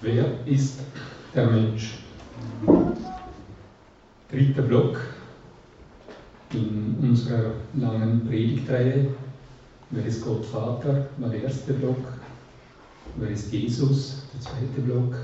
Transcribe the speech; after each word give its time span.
Wer 0.00 0.46
ist 0.46 0.78
der 1.34 1.46
Mensch? 1.50 1.98
Dritter 4.30 4.62
Block 4.62 4.96
in 6.52 6.96
unserer 7.02 7.52
langen 7.74 8.24
Predigtreihe. 8.24 9.08
Wer 9.90 10.06
ist 10.06 10.24
Gott 10.24 10.46
Vater? 10.46 11.08
War 11.16 11.30
der 11.30 11.42
erste 11.42 11.72
Block. 11.72 11.96
Wer 13.16 13.30
ist 13.30 13.52
Jesus? 13.52 14.22
Der 14.34 14.40
zweite 14.40 14.80
Block. 14.82 15.16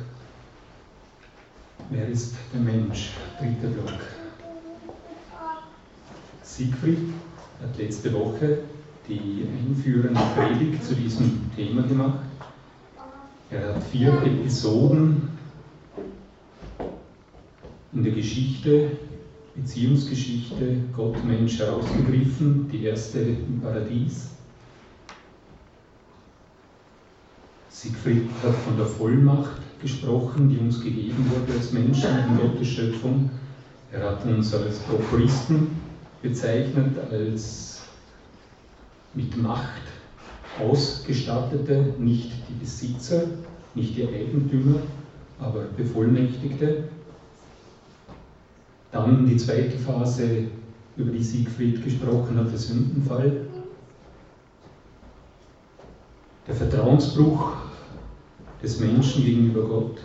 Wer 1.90 2.08
ist 2.08 2.34
der 2.52 2.60
Mensch? 2.60 3.10
Dritter 3.38 3.68
Block. 3.68 4.00
Siegfried 6.42 7.12
hat 7.62 7.78
letzte 7.78 8.12
Woche 8.12 8.58
die 9.08 9.46
einführende 9.46 10.20
Predigt 10.34 10.82
zu 10.82 10.96
diesem 10.96 11.48
Thema 11.54 11.82
gemacht. 11.82 12.23
Er 13.50 13.74
hat 13.74 13.84
vier 13.84 14.12
Episoden 14.22 15.28
in 17.92 18.02
der 18.02 18.12
Geschichte, 18.12 18.90
Beziehungsgeschichte 19.54 20.78
Gott-Mensch 20.96 21.58
herausgegriffen. 21.58 22.68
Die 22.70 22.84
erste 22.84 23.20
im 23.20 23.60
Paradies. 23.60 24.30
Siegfried 27.68 28.28
hat 28.42 28.54
von 28.54 28.76
der 28.76 28.86
Vollmacht 28.86 29.60
gesprochen, 29.80 30.48
die 30.48 30.58
uns 30.58 30.80
gegeben 30.80 31.30
wurde 31.30 31.52
als 31.58 31.72
Menschen 31.72 32.10
in 32.28 32.38
Gottes 32.38 32.68
Schöpfung. 32.68 33.30
Er 33.92 34.10
hat 34.10 34.24
uns 34.24 34.54
als 34.54 34.78
Prokuristen 34.78 35.68
bezeichnet, 36.22 36.96
als 37.10 37.82
mit 39.12 39.36
Macht 39.36 39.82
Ausgestattete, 40.60 41.94
nicht 41.98 42.32
die 42.48 42.54
Besitzer, 42.60 43.24
nicht 43.74 43.96
die 43.96 44.06
Eigentümer, 44.06 44.80
aber 45.38 45.64
Bevollmächtigte. 45.76 46.84
Dann 48.92 49.26
die 49.26 49.36
zweite 49.36 49.76
Phase, 49.78 50.46
über 50.96 51.10
die 51.10 51.22
Siegfried 51.22 51.82
gesprochen 51.82 52.38
hat, 52.38 52.52
der 52.52 52.58
Sündenfall. 52.58 53.46
Der 56.46 56.54
Vertrauensbruch 56.54 57.54
des 58.62 58.78
Menschen 58.78 59.24
gegenüber 59.24 59.62
Gott. 59.62 59.98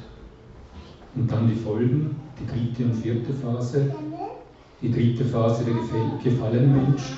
Und 1.15 1.31
dann 1.31 1.47
die 1.47 1.55
Folgen, 1.55 2.15
die 2.39 2.47
dritte 2.47 2.85
und 2.85 2.95
vierte 2.95 3.33
Phase. 3.33 3.93
Die 4.81 4.91
dritte 4.91 5.25
Phase 5.25 5.65
der 5.65 5.75
gefallene 6.23 6.67
Mensch, 6.67 7.17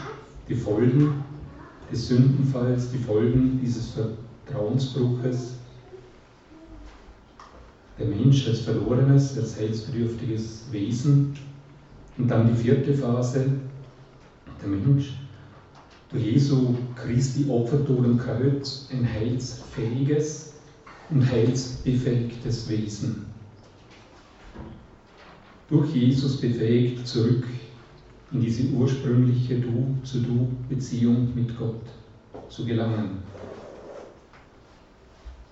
die 0.50 0.56
Folgen 0.56 1.21
des 1.92 2.08
Sündenfalls, 2.08 2.92
die 2.92 2.98
Folgen 2.98 3.60
dieses 3.62 3.94
Vertrauensbruches. 4.46 5.56
Der 8.00 8.08
Mensch 8.08 8.48
als 8.48 8.62
verlorenes, 8.62 9.38
als 9.38 9.58
heilsbedürftiges 9.58 10.64
Wesen. 10.72 11.34
Und 12.18 12.30
dann 12.30 12.48
die 12.48 12.62
vierte 12.62 12.94
Phase, 12.94 13.46
der 14.62 14.70
Mensch 14.70 15.14
durch 16.10 16.24
Jesu 16.24 16.76
Christi 16.96 17.46
Opfertod 17.50 18.04
am 18.06 18.18
Kreuz 18.18 18.88
ein 18.92 19.08
heilsfähiges 19.08 20.54
und 21.10 21.30
heilsbefähigtes 21.30 22.68
Wesen. 22.70 23.26
Durch 25.70 25.94
Jesus 25.96 26.42
befähigt 26.42 27.08
zurück 27.08 27.46
in 28.34 28.42
diese 28.42 28.70
ursprüngliche 28.70 29.56
Du-zu-Du-Beziehung 29.60 31.34
mit 31.36 31.58
Gott 31.58 31.84
zu 32.50 32.66
gelangen. 32.66 33.20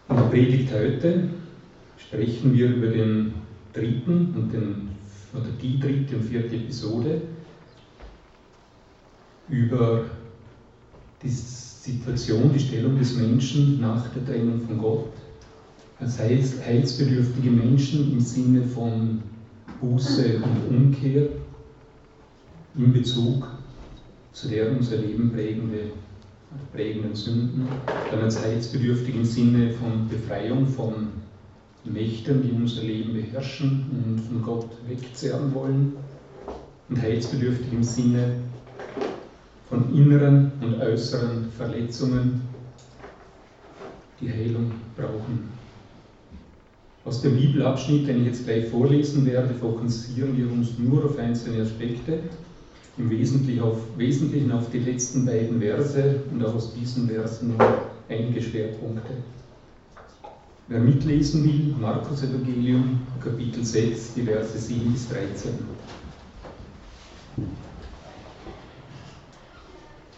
In 0.10 0.16
der 0.16 0.24
Predigt 0.24 0.74
heute 0.74 1.30
sprechen 1.98 2.54
wir 2.54 2.70
über 2.70 2.88
den 2.88 3.34
dritten 3.74 4.34
und 4.36 4.54
den, 4.54 4.90
oder 5.34 5.50
die 5.62 5.80
dritte 5.80 6.16
und 6.16 6.24
vierte 6.24 6.56
Episode, 6.56 7.22
über 9.50 10.06
die 11.22 11.30
Situation, 11.30 12.52
die 12.54 12.60
Stellung 12.60 12.98
des 12.98 13.16
Menschen 13.16 13.82
nach 13.82 14.08
der 14.10 14.26
Trennung 14.26 14.62
von 14.62 14.78
Gott, 14.78 15.12
als 16.00 16.18
heilsbedürftige 16.18 17.50
Menschen 17.50 18.14
im 18.14 18.22
Sinne 18.22 18.64
von 18.64 19.22
Buße 19.82 20.38
und 20.38 20.76
Umkehr 20.76 21.28
in 22.78 22.94
Bezug 22.94 23.48
zu 24.34 24.48
der 24.48 24.72
unser 24.72 24.98
Leben 24.98 25.32
prägende, 25.32 25.92
prägenden 26.72 27.16
Sünden, 27.16 27.68
heilsbedürftig 28.12 29.16
im 29.16 29.26
Sinne 29.26 29.72
von 29.72 30.08
Befreiung 30.08 30.68
von 30.68 31.08
Mächten, 31.84 32.44
die 32.44 32.52
unser 32.52 32.84
Leben 32.84 33.14
beherrschen 33.14 33.86
und 33.92 34.20
von 34.22 34.42
Gott 34.44 34.70
wegzehren 34.88 35.54
wollen, 35.54 35.94
und 36.90 37.02
heilsbedürftig 37.02 37.72
im 37.72 37.84
Sinne 37.84 38.36
von 39.68 39.94
inneren 39.96 40.52
und 40.62 40.82
äußeren 40.82 41.52
Verletzungen, 41.56 42.42
die 44.20 44.30
Heilung 44.30 44.72
brauchen. 44.96 45.50
Aus 47.06 47.22
dem 47.22 47.36
Bibelabschnitt, 47.36 48.08
den 48.08 48.22
ich 48.22 48.28
jetzt 48.28 48.46
gleich 48.46 48.68
vorlesen 48.68 49.26
werde, 49.26 49.54
fokussieren 49.54 50.36
wir 50.38 50.52
uns 50.52 50.78
nur 50.78 51.06
auf 51.06 51.18
einzelne 51.18 51.64
Aspekte 51.64 52.20
im 53.00 53.10
Wesentlichen 53.10 53.62
auf, 53.62 53.78
Wesentlichen 53.98 54.52
auf 54.52 54.70
die 54.72 54.80
letzten 54.80 55.26
beiden 55.26 55.60
Verse 55.62 56.22
und 56.32 56.46
auch 56.46 56.54
aus 56.54 56.74
diesen 56.74 57.08
Versen 57.08 57.56
einige 58.10 58.42
Schwerpunkte. 58.42 59.14
Wer 60.68 60.82
mitlesen 60.82 61.44
will, 61.46 61.76
Markus 61.80 62.22
Evangelium, 62.22 63.00
Kapitel 63.24 63.64
6, 63.64 64.14
die 64.16 64.24
Verse 64.24 64.58
7 64.58 64.92
bis 64.92 65.10
13. 65.10 65.52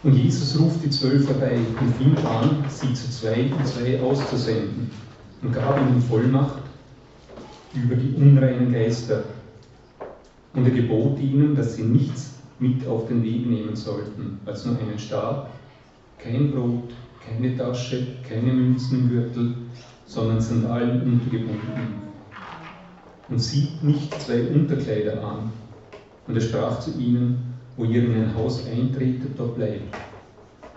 Und 0.02 0.14
Jesus 0.14 0.58
ruft 0.58 0.84
die 0.84 0.90
Zwölf 0.90 1.28
herbei 1.28 1.58
und 1.80 1.94
fing 1.96 2.26
an, 2.26 2.64
sie 2.68 2.92
zu 2.92 3.08
zwei 3.08 3.50
und 3.56 3.66
zwei 3.66 4.00
auszusenden 4.00 4.90
und 5.40 5.52
gab 5.52 5.80
ihnen 5.80 6.02
Vollmacht 6.02 6.62
über 7.74 7.94
die 7.94 8.12
unreinen 8.16 8.72
Geister. 8.72 9.22
Und 10.54 10.64
er 10.64 10.72
gebot 10.72 11.20
ihnen, 11.20 11.54
dass 11.54 11.76
sie 11.76 11.84
nichts 11.84 12.31
mit 12.62 12.86
auf 12.86 13.08
den 13.08 13.24
Weg 13.24 13.46
nehmen 13.46 13.74
sollten, 13.74 14.38
als 14.46 14.64
nur 14.64 14.78
einen 14.78 14.98
Stab, 14.98 15.50
kein 16.18 16.52
Brot, 16.52 16.94
keine 17.26 17.56
Tasche, 17.56 18.06
keine 18.28 18.52
Münzen 18.52 19.00
im 19.00 19.08
Gürtel, 19.10 19.54
sondern 20.06 20.40
Sandalen 20.40 21.02
untergebunden. 21.02 22.02
Und 23.28 23.38
sieht 23.40 23.82
nicht 23.82 24.14
zwei 24.20 24.46
Unterkleider 24.48 25.24
an. 25.24 25.50
Und 26.28 26.36
er 26.36 26.40
sprach 26.40 26.78
zu 26.78 26.96
ihnen, 26.98 27.54
wo 27.76 27.84
ihr 27.84 28.04
in 28.04 28.14
ein 28.14 28.34
Haus 28.36 28.64
eintretet, 28.66 29.32
dort 29.36 29.56
bleibt, 29.56 29.96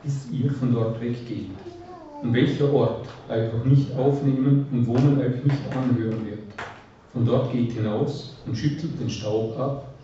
bis 0.03 0.28
ihr 0.31 0.52
von 0.52 0.73
dort 0.73 1.00
weggeht. 1.02 1.52
Und 2.23 2.34
welcher 2.34 2.73
Ort 2.73 3.07
euch 3.29 3.53
auch 3.53 3.66
nicht 3.66 3.96
aufnehmen 3.96 4.66
und 4.72 4.88
wo 4.88 4.94
man 4.94 5.19
euch 5.19 5.44
nicht 5.44 5.75
anhören 5.75 6.25
wird. 6.25 6.40
Von 7.13 7.25
dort 7.25 7.52
geht 7.52 7.73
hinaus 7.73 8.38
und 8.47 8.57
schüttelt 8.57 9.00
den 9.00 9.09
Staub 9.09 9.59
ab 9.59 9.94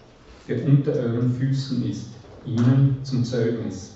der 0.47 0.66
unter 0.66 0.94
euren 0.94 1.31
Füßen 1.34 1.88
ist, 1.90 2.09
ihnen 2.46 2.97
zum 3.03 3.24
Zeugnis. 3.24 3.94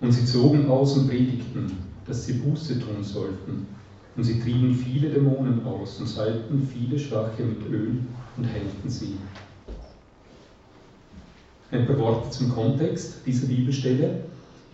Und 0.00 0.12
sie 0.12 0.24
zogen 0.24 0.68
aus 0.68 0.96
und 0.96 1.08
predigten, 1.08 1.72
dass 2.06 2.26
sie 2.26 2.34
Buße 2.34 2.80
tun 2.80 3.02
sollten. 3.02 3.66
Und 4.16 4.24
sie 4.24 4.40
trieben 4.40 4.74
viele 4.74 5.08
Dämonen 5.08 5.64
aus 5.64 6.00
und 6.00 6.06
salbten 6.06 6.66
viele 6.66 6.98
Schwache 6.98 7.42
mit 7.42 7.70
Öl 7.70 7.98
und 8.36 8.44
heilten 8.44 8.90
sie. 8.90 9.14
Ein 11.70 11.86
paar 11.86 11.98
Worte 11.98 12.30
zum 12.30 12.50
Kontext 12.50 13.18
dieser 13.24 13.46
Bibelstelle. 13.46 14.24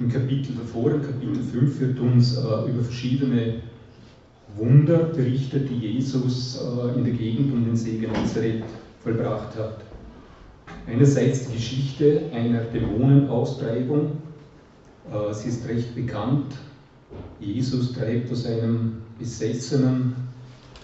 Im 0.01 0.11
Kapitel 0.11 0.55
davor, 0.57 0.93
im 0.93 1.03
Kapitel 1.03 1.43
5, 1.43 1.81
wird 1.81 2.01
uns 2.01 2.37
äh, 2.37 2.41
über 2.41 2.83
verschiedene 2.83 3.61
Wunder 4.57 4.99
berichtet, 5.05 5.69
die 5.69 5.75
Jesus 5.75 6.61
äh, 6.61 6.99
in 6.99 7.05
der 7.05 7.15
Gegend 7.15 7.53
um 7.53 7.65
den 7.65 7.77
See 7.77 7.99
Genezareth 7.99 8.65
vollbracht 9.03 9.57
hat. 9.57 9.79
Einerseits 10.87 11.47
die 11.47 11.55
Geschichte 11.55 12.23
einer 12.33 12.61
Dämonenaustreibung. 12.61 14.13
Äh, 15.13 15.35
sie 15.35 15.49
ist 15.49 15.69
recht 15.69 15.95
bekannt. 15.95 16.55
Jesus 17.41 17.93
treibt 17.93 18.31
aus 18.31 18.47
einem 18.47 19.03
Besessenen 19.19 20.15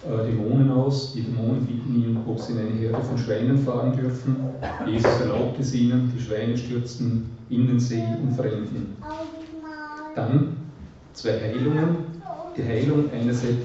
äh, 0.05 0.25
Dämonen 0.25 0.71
aus. 0.71 1.13
Die 1.13 1.21
Dämonen 1.21 1.65
bitten 1.65 1.95
ihm, 1.95 2.19
ob 2.27 2.39
sie 2.39 2.53
in 2.53 2.59
eine 2.59 2.71
Herde 2.71 3.03
von 3.03 3.17
Schweinen 3.17 3.57
fahren 3.57 3.95
dürfen. 3.95 4.35
Jesus 4.85 5.19
erlaubt 5.19 5.59
es 5.59 5.73
ihnen. 5.73 6.11
Die 6.15 6.21
Schweine 6.21 6.57
stürzten 6.57 7.29
in 7.49 7.67
den 7.67 7.79
See 7.79 8.03
und 8.21 8.33
verrennen. 8.33 8.95
Dann 10.15 10.57
zwei 11.13 11.39
Heilungen. 11.39 11.97
Die 12.57 12.63
Heilung 12.63 13.11
einer 13.11 13.33
seit 13.33 13.57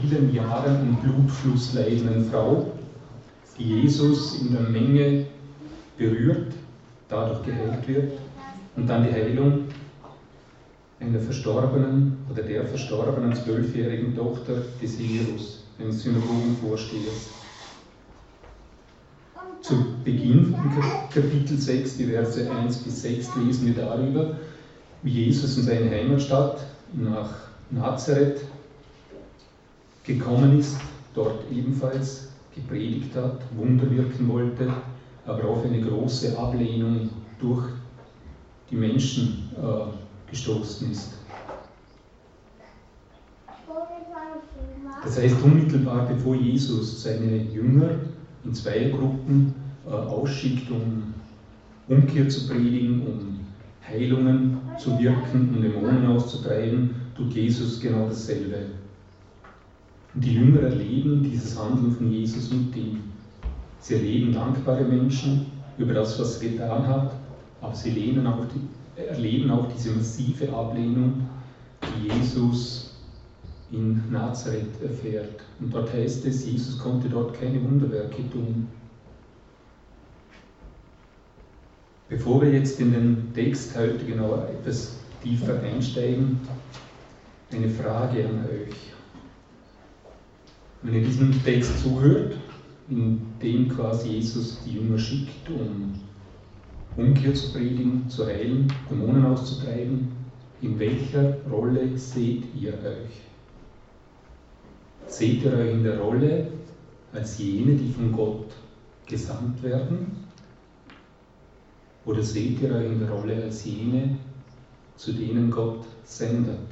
vielen 0.00 0.32
Jahren 0.32 0.80
im 0.82 0.96
Blutfluss 0.96 1.74
leidenden 1.74 2.30
Frau, 2.30 2.72
die 3.58 3.82
Jesus 3.82 4.40
in 4.40 4.52
der 4.52 4.62
Menge 4.62 5.26
berührt, 5.96 6.52
dadurch 7.08 7.44
geheilt 7.44 7.86
wird. 7.88 8.12
Und 8.76 8.86
dann 8.86 9.04
die 9.04 9.12
Heilung 9.12 9.64
einer 11.00 11.18
verstorbenen 11.18 12.18
oder 12.30 12.42
der 12.42 12.66
verstorbenen 12.66 13.34
zwölfjährigen 13.34 14.14
Tochter 14.14 14.62
des 14.82 14.98
Jerus, 14.98 15.64
eines 15.78 16.02
Synagogenvorstehers. 16.02 17.30
Zu 19.62 19.74
Beginn 20.04 20.54
von 20.54 20.70
Kapitel 21.12 21.58
6, 21.58 21.96
die 21.96 22.06
Verse 22.06 22.50
1 22.50 22.78
bis 22.78 23.02
6, 23.02 23.30
lesen 23.44 23.66
wir 23.66 23.84
darüber, 23.84 24.36
wie 25.02 25.24
Jesus 25.24 25.56
in 25.58 25.64
seine 25.64 25.90
Heimatstadt 25.90 26.64
nach 26.92 27.30
Nazareth 27.70 28.42
gekommen 30.04 30.58
ist, 30.58 30.76
dort 31.14 31.40
ebenfalls 31.50 32.28
gepredigt 32.56 33.14
hat, 33.14 33.40
Wunder 33.56 33.88
wirken 33.90 34.28
wollte, 34.28 34.72
aber 35.26 35.44
auf 35.44 35.64
eine 35.64 35.80
große 35.80 36.36
Ablehnung 36.38 37.10
durch 37.38 37.68
die 38.70 38.76
Menschen 38.76 39.50
äh, 39.56 40.30
gestoßen 40.30 40.90
ist. 40.90 41.12
Das 45.04 45.18
heißt, 45.20 45.36
unmittelbar 45.42 46.08
bevor 46.08 46.34
Jesus 46.34 47.02
seine 47.02 47.36
Jünger 47.36 47.90
in 48.44 48.54
zwei 48.54 48.88
Gruppen 48.88 49.54
äh, 49.86 49.90
ausschickt, 49.90 50.70
um 50.70 51.14
Umkehr 51.88 52.28
zu 52.28 52.48
predigen, 52.48 53.06
um 53.06 53.40
Heilungen 53.88 54.58
zu 54.78 54.98
wirken, 54.98 55.54
um 55.54 55.62
Dämonen 55.62 56.06
auszutreiben, 56.06 56.90
tut 57.16 57.32
Jesus 57.32 57.78
genau 57.80 58.08
dasselbe. 58.08 58.66
Und 60.16 60.24
die 60.24 60.32
Jünger 60.32 60.62
erleben 60.62 61.22
dieses 61.22 61.58
Handeln 61.58 61.92
von 61.92 62.10
Jesus 62.10 62.50
mit 62.50 62.74
ihm. 62.74 63.02
Sie 63.80 63.96
erleben 63.96 64.32
dankbare 64.32 64.82
Menschen 64.82 65.44
über 65.76 65.92
das, 65.92 66.18
was 66.18 66.40
er 66.40 66.52
getan 66.52 66.86
hat, 66.86 67.12
aber 67.60 67.74
sie 67.74 68.18
auch 68.26 68.46
die, 68.46 69.02
erleben 69.02 69.50
auch 69.50 69.70
diese 69.70 69.90
massive 69.90 70.50
Ablehnung, 70.50 71.28
die 71.82 72.08
Jesus 72.08 72.94
in 73.70 74.10
Nazareth 74.10 74.80
erfährt. 74.82 75.42
Und 75.60 75.74
dort 75.74 75.92
heißt 75.92 76.24
es, 76.24 76.46
Jesus 76.46 76.78
konnte 76.78 77.10
dort 77.10 77.38
keine 77.38 77.62
Wunderwerke 77.62 78.28
tun. 78.30 78.68
Bevor 82.08 82.40
wir 82.40 82.52
jetzt 82.52 82.80
in 82.80 82.92
den 82.92 83.34
Text 83.34 83.76
heute 83.76 84.02
genauer 84.06 84.48
etwas 84.48 84.96
tiefer 85.22 85.60
einsteigen, 85.60 86.40
eine 87.52 87.68
Frage 87.68 88.24
an 88.24 88.46
euch. 88.46 88.95
Wenn 90.82 90.94
ihr 90.94 91.04
diesem 91.04 91.42
Text 91.44 91.82
zuhört, 91.82 92.36
in 92.88 93.20
dem 93.42 93.68
quasi 93.68 94.10
Jesus 94.10 94.60
die 94.64 94.74
Jünger 94.74 94.98
schickt, 94.98 95.48
um 95.50 95.94
Umkehr 96.96 97.34
zu 97.34 97.52
predigen, 97.52 98.08
zu 98.08 98.26
heilen, 98.26 98.72
Dämonen 98.88 99.24
auszutreiben, 99.26 100.08
in 100.62 100.78
welcher 100.78 101.36
Rolle 101.50 101.96
seht 101.96 102.44
ihr 102.54 102.72
euch? 102.74 103.20
Seht 105.06 105.44
ihr 105.44 105.52
euch 105.52 105.72
in 105.72 105.84
der 105.84 105.98
Rolle 105.98 106.48
als 107.12 107.38
jene, 107.38 107.74
die 107.74 107.92
von 107.92 108.12
Gott 108.12 108.52
gesandt 109.06 109.62
werden? 109.62 110.24
Oder 112.04 112.22
seht 112.22 112.60
ihr 112.62 112.74
euch 112.74 112.86
in 112.86 113.00
der 113.00 113.10
Rolle 113.10 113.42
als 113.42 113.64
jene, 113.64 114.16
zu 114.96 115.12
denen 115.12 115.50
Gott 115.50 115.84
sendet? 116.04 116.68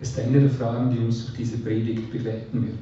Ist 0.00 0.18
eine 0.18 0.40
der 0.40 0.50
Fragen, 0.50 0.90
die 0.90 0.98
uns 0.98 1.26
durch 1.26 1.38
diese 1.38 1.58
Predigt 1.58 2.12
begleiten 2.12 2.66
wird. 2.66 2.78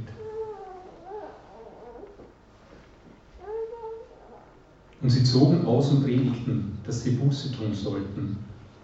Und 5.00 5.10
sie 5.10 5.24
zogen 5.24 5.64
aus 5.66 5.90
und 5.90 6.04
predigten, 6.04 6.78
dass 6.84 7.02
sie 7.02 7.12
Buße 7.12 7.52
tun 7.52 7.72
sollten. 7.74 8.36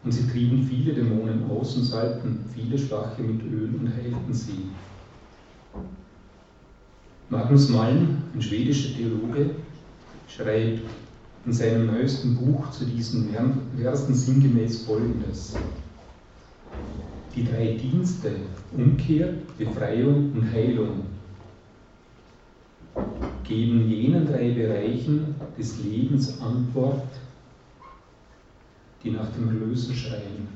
Und 0.04 0.12
sie 0.12 0.26
trieben 0.28 0.62
viele 0.62 0.94
Dämonen 0.94 1.48
aus 1.50 1.76
und 1.76 1.84
salbten 1.84 2.44
viele 2.54 2.78
Schwache 2.78 3.22
mit 3.22 3.42
Öl 3.42 3.74
und 3.78 3.92
heilten 3.94 4.32
sie. 4.32 4.66
Magnus 7.28 7.68
Malm, 7.70 8.18
ein 8.34 8.42
schwedischer 8.42 8.94
Theologe, 8.94 9.50
schreibt 10.28 10.82
in 11.46 11.52
seinem 11.52 11.86
neuesten 11.86 12.36
Buch 12.36 12.70
zu 12.70 12.84
diesen 12.84 13.34
Versen 13.76 14.14
sinngemäß 14.14 14.84
Folgendes 14.84 15.54
die 17.34 17.44
drei 17.44 17.72
Dienste 17.74 18.32
Umkehr, 18.72 19.34
Befreiung 19.58 20.32
und 20.32 20.52
Heilung 20.52 21.06
geben 23.44 23.88
jenen 23.88 24.26
drei 24.26 24.50
Bereichen 24.50 25.34
des 25.58 25.78
Lebens 25.82 26.40
Antwort, 26.40 27.08
die 29.02 29.10
nach 29.10 29.30
dem 29.32 29.48
Erlöser 29.48 29.94
schreien. 29.94 30.48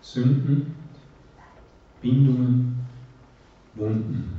Sünden, 0.00 0.74
Bindungen, 2.00 2.78
Wunden. 3.74 4.38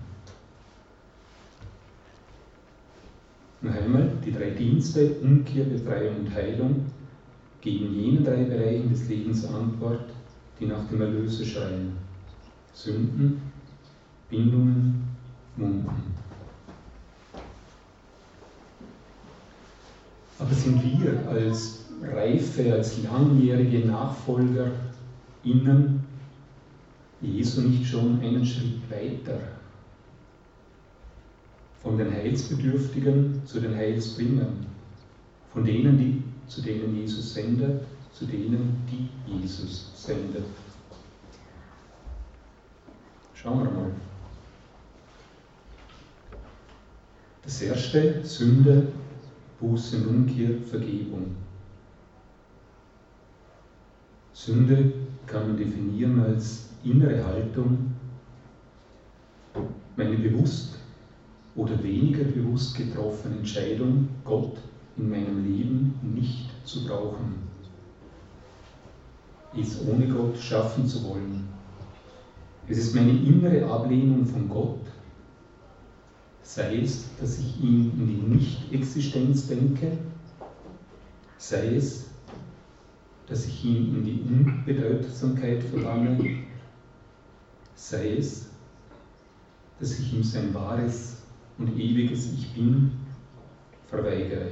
Noch 3.62 3.74
einmal, 3.74 4.12
die 4.26 4.32
drei 4.32 4.52
Dienste, 4.52 5.16
Umkehr, 5.22 5.66
Befreiung 5.66 6.16
und 6.18 6.34
Heilung, 6.34 6.86
geben 7.62 7.94
jenen 7.94 8.24
drei 8.24 8.44
Bereichen 8.44 8.90
des 8.90 9.10
Lebens 9.10 9.46
Antwort, 9.46 10.10
die 10.60 10.66
nach 10.66 10.88
dem 10.90 11.02
Erlöse 11.02 11.46
schreien. 11.46 11.94
Sünden, 12.74 13.42
Bindungen, 14.30 15.04
Wunden. 15.56 15.90
Aber 20.40 20.54
sind 20.54 20.84
wir 20.84 21.28
als 21.28 21.86
reife, 22.02 22.74
als 22.74 23.02
langjährige 23.04 23.88
Nachfolger 23.88 24.72
innen 25.44 26.04
Jesu 27.22 27.62
nicht 27.62 27.88
schon 27.88 28.20
einen 28.20 28.46
Schritt 28.46 28.80
weiter? 28.92 29.40
Von 31.82 31.98
den 31.98 32.12
Heilsbedürftigen 32.12 33.42
zu 33.46 33.60
den 33.60 33.76
Heilsbringern, 33.76 34.66
von 35.54 35.64
denen, 35.64 35.98
die, 35.98 36.24
zu 36.48 36.62
denen 36.62 36.96
Jesus 36.96 37.34
sendet 37.34 37.82
zu 38.14 38.26
denen, 38.26 38.84
die 38.90 39.10
Jesus 39.32 39.92
sendet. 39.96 40.46
Schauen 43.34 43.60
wir 43.60 43.72
mal. 43.72 43.92
Das 47.44 47.62
erste, 47.62 48.26
Sünde, 48.26 48.88
Buße 49.60 50.08
Umkehr, 50.08 50.62
Vergebung. 50.70 51.36
Sünde 54.34 54.94
kann 55.26 55.48
man 55.48 55.58
definieren 55.58 56.20
als 56.20 56.70
innere 56.84 57.24
Haltung, 57.26 57.94
meine 59.96 60.18
bewusst 60.18 60.80
oder 61.56 61.82
weniger 61.84 62.24
bewusst 62.24 62.76
getroffene 62.76 63.38
Entscheidung, 63.38 64.10
Gott 64.24 64.58
in 64.98 65.10
meinem 65.10 65.44
Leben 65.44 66.00
nicht 66.02 66.50
zu 66.66 66.86
brauchen 66.86 67.47
ist, 69.58 69.82
ohne 69.88 70.08
Gott 70.08 70.38
schaffen 70.38 70.86
zu 70.86 71.04
wollen. 71.04 71.48
Es 72.68 72.78
ist 72.78 72.96
meine 72.96 73.12
innere 73.12 73.66
Ablehnung 73.66 74.26
von 74.26 74.50
Gott, 74.50 74.80
sei 76.42 76.82
es, 76.82 77.06
dass 77.20 77.40
ich 77.40 77.62
ihn 77.62 77.92
in 77.98 78.08
die 78.08 78.36
Nicht-Existenz 78.36 79.48
denke, 79.48 79.98
sei 81.38 81.76
es, 81.76 82.08
dass 83.28 83.46
ich 83.46 83.66
ihn 83.66 83.96
in 83.96 84.04
die 84.04 84.22
Unbedeutsamkeit 84.22 85.64
verbanne, 85.64 86.18
sei 87.76 88.18
es, 88.18 88.50
dass 89.80 90.00
ich 90.00 90.14
ihm 90.14 90.24
sein 90.24 90.54
wahres 90.54 91.18
und 91.58 91.78
ewiges 91.78 92.34
Ich 92.34 92.54
Bin 92.54 92.92
verweigere. 93.88 94.52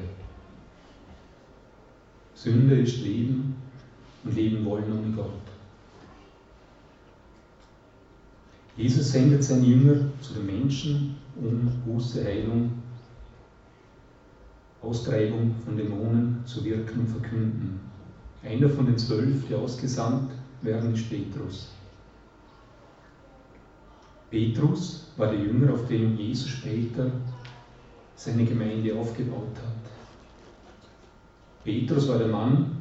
Sünde 2.33 2.75
ist 2.75 3.01
Leben 3.01 3.44
leben 4.25 4.65
wollen 4.65 4.91
ohne 4.91 5.11
Gott. 5.15 5.41
Jesus 8.77 9.11
sendet 9.11 9.43
seine 9.43 9.65
Jünger 9.65 9.95
zu 10.21 10.33
den 10.33 10.45
Menschen, 10.45 11.15
um 11.37 11.71
Buße, 11.85 12.23
Heilung, 12.23 12.71
Austreibung 14.81 15.55
von 15.63 15.77
Dämonen 15.77 16.41
zu 16.45 16.63
wirken 16.65 17.01
und 17.01 17.07
verkünden. 17.07 17.79
Einer 18.43 18.69
von 18.69 18.85
den 18.85 18.97
zwölf, 18.97 19.47
die 19.47 19.55
ausgesandt 19.55 20.31
werden, 20.61 20.93
ist 20.93 21.09
Petrus. 21.09 21.71
Petrus 24.29 25.11
war 25.17 25.31
der 25.31 25.39
Jünger, 25.39 25.73
auf 25.73 25.87
dem 25.87 26.17
Jesus 26.17 26.49
später 26.49 27.09
seine 28.15 28.45
Gemeinde 28.45 28.93
aufgebaut 28.95 29.55
hat. 29.55 29.91
Petrus 31.63 32.07
war 32.09 32.19
der 32.19 32.27
Mann, 32.27 32.74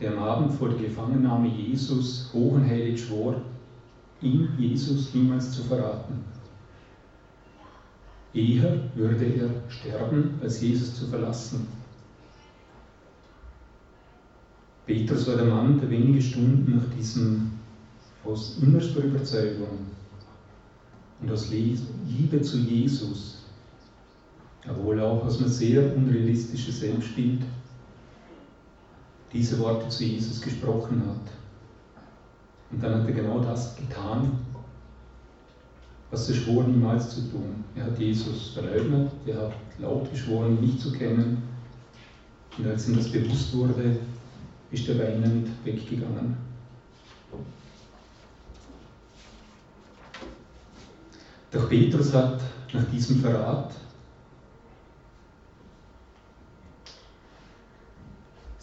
der 0.00 0.12
am 0.12 0.22
Abend 0.22 0.52
vor 0.52 0.68
der 0.68 0.78
Gefangennahme 0.78 1.48
Jesus 1.48 2.30
hoch 2.32 2.52
und 2.52 2.66
heilig 2.66 3.04
schwor, 3.04 3.40
ihn, 4.20 4.48
Jesus, 4.58 5.14
niemals 5.14 5.52
zu 5.52 5.62
verraten. 5.62 6.24
Eher 8.34 8.80
würde 8.94 9.24
er 9.24 9.50
sterben, 9.70 10.38
als 10.42 10.60
Jesus 10.60 10.94
zu 10.94 11.06
verlassen. 11.06 11.66
Petrus 14.84 15.26
war 15.26 15.36
der 15.36 15.46
Mann, 15.46 15.80
der 15.80 15.90
wenige 15.90 16.20
Stunden 16.20 16.76
nach 16.76 16.94
diesem 16.96 17.52
aus 18.24 18.58
innerster 18.60 19.04
Überzeugung 19.04 19.86
und 21.20 21.30
aus 21.30 21.50
Liebe 21.50 22.40
zu 22.42 22.58
Jesus, 22.58 23.44
obwohl 24.68 25.00
auch 25.00 25.24
aus 25.24 25.38
einem 25.38 25.48
sehr 25.48 25.96
unrealistischen 25.96 26.72
Selbstbild, 26.72 27.42
diese 29.36 29.58
Worte 29.58 29.88
zu 29.88 30.04
Jesus 30.04 30.40
gesprochen 30.40 31.02
hat. 31.06 31.32
Und 32.70 32.82
dann 32.82 33.02
hat 33.02 33.08
er 33.08 33.14
genau 33.14 33.40
das 33.40 33.76
getan, 33.76 34.38
was 36.10 36.28
er 36.28 36.36
schwor 36.36 36.64
niemals 36.64 37.14
zu 37.14 37.30
tun. 37.30 37.64
Er 37.74 37.84
hat 37.84 37.98
Jesus 37.98 38.54
verleugnet, 38.54 39.10
er 39.26 39.42
hat 39.42 39.52
laut 39.78 40.10
geschworen, 40.10 40.56
ihn 40.56 40.66
nicht 40.66 40.80
zu 40.80 40.92
kennen. 40.92 41.42
Und 42.56 42.66
als 42.66 42.88
ihm 42.88 42.96
das 42.96 43.12
bewusst 43.12 43.54
wurde, 43.54 43.98
ist 44.70 44.88
er 44.88 44.98
weinend 44.98 45.48
weggegangen. 45.64 46.36
Doch 51.50 51.68
Petrus 51.68 52.12
hat 52.14 52.40
nach 52.72 52.84
diesem 52.90 53.20
Verrat 53.20 53.72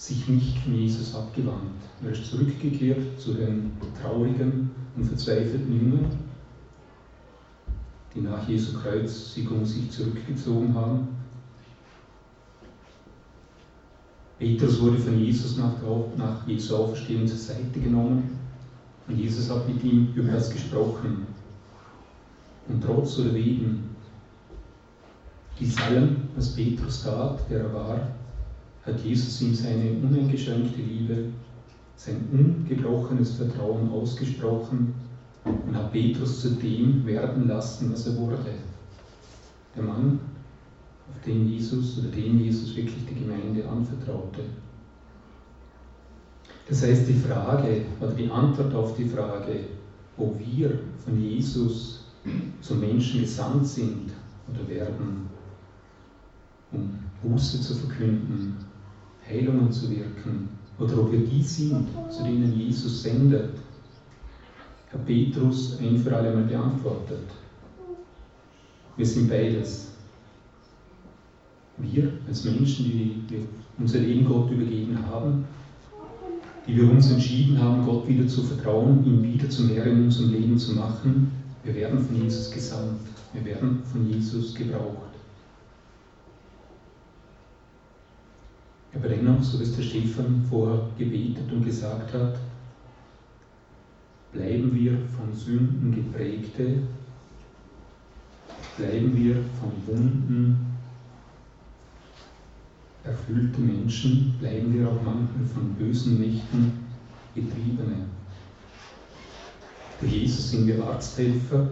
sich 0.04 0.28
nicht 0.28 0.58
von 0.60 0.76
Jesus 0.76 1.16
abgewandt. 1.16 1.80
Er 2.04 2.12
ist 2.12 2.26
zurückgekehrt 2.26 3.18
zu 3.18 3.36
den 3.36 3.72
traurigen 4.02 4.70
und 4.98 5.06
verzweifelten 5.06 5.74
Jüngern, 5.74 6.10
die 8.14 8.20
nach 8.20 8.48
Jesu 8.48 8.78
Kreuzigung 8.78 9.66
sich 9.66 9.90
zurückgezogen 9.92 10.76
haben. 10.76 11.08
Petrus 14.40 14.82
wurde 14.82 14.98
von 14.98 15.18
Jesus 15.18 15.58
nach, 15.58 15.76
nach 16.18 16.46
Jesu 16.46 16.76
Auferstehung 16.76 17.26
zur 17.26 17.38
Seite 17.38 17.80
genommen 17.80 18.38
und 19.08 19.18
Jesus 19.18 19.50
hat 19.50 19.70
mit 19.70 19.82
ihm 19.86 20.12
über 20.16 20.34
das 20.34 20.50
gesprochen. 20.50 21.28
Und 22.68 22.84
trotz 22.84 23.20
oder 23.20 23.34
wegen 23.34 23.96
dies 25.58 25.78
allem, 25.78 26.28
was 26.36 26.56
Petrus 26.56 27.04
tat, 27.04 27.50
der 27.50 27.60
er 27.60 27.74
war, 27.74 28.08
hat 28.86 29.00
Jesus 29.00 29.42
ihm 29.42 29.56
seine 29.56 29.92
uneingeschränkte 29.92 30.82
Liebe, 30.82 31.26
sein 31.96 32.28
ungebrochenes 32.32 33.36
Vertrauen 33.36 33.90
ausgesprochen 33.90 34.94
und 35.46 35.76
hat 35.76 35.92
Petrus 35.92 36.42
zu 36.42 36.52
dem 36.52 37.06
werden 37.06 37.48
lassen, 37.48 37.92
was 37.92 38.08
er 38.08 38.18
wurde. 38.18 38.38
Der 39.76 39.84
Mann, 39.84 40.20
auf 41.10 41.22
den 41.26 41.48
Jesus 41.48 42.00
oder 42.00 42.10
den 42.10 42.40
Jesus 42.40 42.76
wirklich 42.76 43.06
die 43.10 43.24
Gemeinde 43.24 43.68
anvertraute. 43.68 44.44
Das 46.68 46.84
heißt, 46.84 47.08
die 47.08 47.14
Frage 47.14 47.82
oder 48.00 48.12
die 48.12 48.30
Antwort 48.30 48.74
auf 48.74 48.96
die 48.96 49.06
Frage, 49.06 49.66
ob 50.18 50.40
wir 50.40 50.80
von 51.04 51.22
Jesus 51.22 52.06
zum 52.62 52.80
Menschen 52.80 53.22
gesandt 53.22 53.68
sind 53.68 54.12
oder 54.50 54.68
werden, 54.68 55.30
um 56.72 57.00
Buße 57.22 57.62
zu 57.62 57.76
verkünden, 57.76 58.56
Heilungen 59.28 59.72
zu 59.72 59.90
wirken, 59.90 60.50
oder 60.80 61.00
ob 61.00 61.12
wir 61.12 61.20
die 61.20 61.42
sind, 61.42 61.88
zu 62.10 62.24
denen 62.24 62.58
Jesus 62.58 63.04
sendet, 63.04 63.52
hat 64.92 65.06
Petrus 65.06 65.78
ein 65.80 65.98
für 65.98 66.16
alle 66.16 66.34
Mal 66.34 66.44
beantwortet. 66.44 67.24
Wir 68.98 69.06
sind 69.06 69.30
beides. 69.30 69.92
Wir 71.78 72.12
als 72.28 72.44
Menschen, 72.44 72.86
die 72.86 73.46
unser 73.80 74.00
Leben 74.00 74.26
Gott 74.26 74.52
übergeben 74.52 75.00
haben, 75.08 75.46
die 76.68 76.76
wir 76.76 76.90
uns 76.90 77.12
entschieden 77.12 77.60
haben, 77.60 77.86
Gott 77.86 78.08
wieder 78.08 78.28
zu 78.28 78.44
vertrauen, 78.44 79.04
ihn 79.06 79.24
wieder 79.24 79.50
zum 79.50 79.70
Herr 79.70 79.86
in 79.86 80.04
unserem 80.04 80.32
Leben 80.32 80.58
zu 80.58 80.74
machen, 80.74 81.32
wir 81.64 81.76
werden 81.76 82.00
von 82.00 82.22
Jesus 82.22 82.52
gesandt. 82.52 83.00
Wir 83.32 83.46
werden 83.46 83.82
von 83.86 84.08
Jesus 84.10 84.54
gebraucht. 84.54 85.13
Aber 88.96 89.08
dennoch, 89.08 89.42
so 89.42 89.60
wie 89.60 89.64
es 89.64 89.76
der 89.76 89.84
Stefan 89.84 90.44
vorher 90.50 90.88
gebetet 90.98 91.52
und 91.52 91.66
gesagt 91.66 92.14
hat, 92.14 92.38
bleiben 94.32 94.74
wir 94.74 94.98
von 95.18 95.34
Sünden 95.36 95.92
geprägte, 95.92 96.84
bleiben 98.78 99.16
wir 99.16 99.36
von 99.60 99.72
Wunden 99.88 100.74
erfüllte 103.04 103.60
Menschen, 103.60 104.36
bleiben 104.40 104.74
wir 104.74 104.88
auch 104.88 105.02
manchmal 105.04 105.46
von 105.54 105.74
bösen 105.74 106.20
Mächten 106.20 106.86
getriebene. 107.36 108.08
Für 110.00 110.06
Jesus 110.06 110.52
sind 110.52 110.68
wir 110.68 110.84
Arzthelfer 110.86 111.72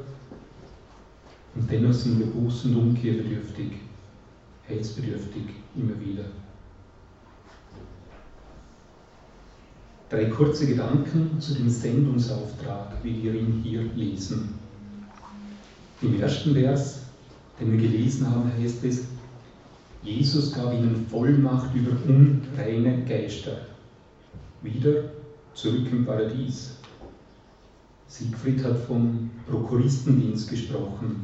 und 1.55 1.69
dennoch 1.69 1.93
sind 1.93 2.19
wir 2.19 2.27
Buß- 2.27 2.65
und 2.65 2.75
Umkehrbedürftig, 2.75 3.71
heilsbedürftig 4.67 5.43
immer 5.75 5.99
wieder. 5.99 6.25
Drei 10.11 10.25
kurze 10.25 10.67
Gedanken 10.67 11.39
zu 11.39 11.53
dem 11.53 11.69
Sendungsauftrag, 11.69 13.01
wie 13.01 13.23
wir 13.23 13.33
ihn 13.33 13.61
hier 13.63 13.83
lesen. 13.95 14.55
Im 16.01 16.19
ersten 16.19 16.53
Vers, 16.53 17.03
den 17.57 17.71
wir 17.71 17.79
gelesen 17.79 18.29
haben, 18.29 18.51
heißt 18.51 18.83
es, 18.83 19.05
Jesus 20.03 20.51
gab 20.51 20.73
ihnen 20.73 21.07
Vollmacht 21.09 21.73
über 21.73 21.91
unreine 22.09 23.05
Geister. 23.05 23.61
Wieder 24.61 25.05
zurück 25.53 25.87
im 25.89 26.05
Paradies. 26.05 26.75
Siegfried 28.07 28.65
hat 28.65 28.79
vom 28.79 29.29
Prokuristendienst 29.49 30.49
gesprochen. 30.49 31.23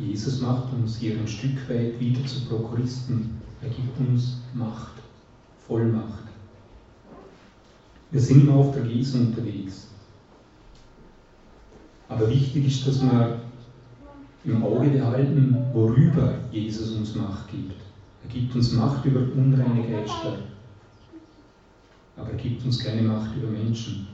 Jesus 0.00 0.40
macht 0.40 0.72
uns 0.72 0.96
hier 0.96 1.16
ein 1.16 1.28
Stück 1.28 1.68
weit 1.68 2.00
wieder 2.00 2.26
zu 2.26 2.44
Prokuristen. 2.46 3.40
Er 3.62 3.68
gibt 3.68 4.00
uns 4.00 4.38
Macht, 4.52 4.94
Vollmacht. 5.68 6.33
Wir 8.14 8.20
sind 8.20 8.42
im 8.42 8.52
Auftrag 8.52 8.86
Jesu 8.86 9.18
unterwegs. 9.18 9.88
Aber 12.08 12.30
wichtig 12.30 12.64
ist, 12.68 12.86
dass 12.86 13.02
wir 13.02 13.40
im 14.44 14.62
Auge 14.62 14.88
behalten, 14.88 15.56
worüber 15.72 16.38
Jesus 16.52 16.92
uns 16.92 17.16
Macht 17.16 17.50
gibt. 17.50 17.74
Er 18.22 18.28
gibt 18.28 18.54
uns 18.54 18.70
Macht 18.70 19.04
über 19.04 19.18
unreine 19.18 19.82
Geister. 19.82 20.38
Aber 22.16 22.30
er 22.30 22.36
gibt 22.36 22.64
uns 22.64 22.78
keine 22.78 23.02
Macht 23.02 23.34
über 23.34 23.48
Menschen. 23.48 24.06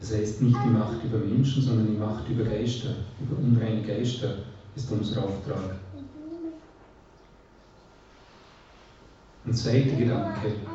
Das 0.00 0.14
heißt 0.14 0.40
nicht 0.40 0.56
die 0.64 0.70
Macht 0.70 1.04
über 1.04 1.18
Menschen, 1.18 1.60
sondern 1.60 1.88
die 1.88 1.98
Macht 1.98 2.26
über 2.26 2.44
Geister, 2.44 2.94
über 3.20 3.36
unreine 3.36 3.82
Geister 3.82 4.36
ist 4.74 4.90
unser 4.90 5.24
Auftrag. 5.24 5.76
Ein 9.44 9.52
zweiter 9.52 9.94
Gedanke. 9.94 10.71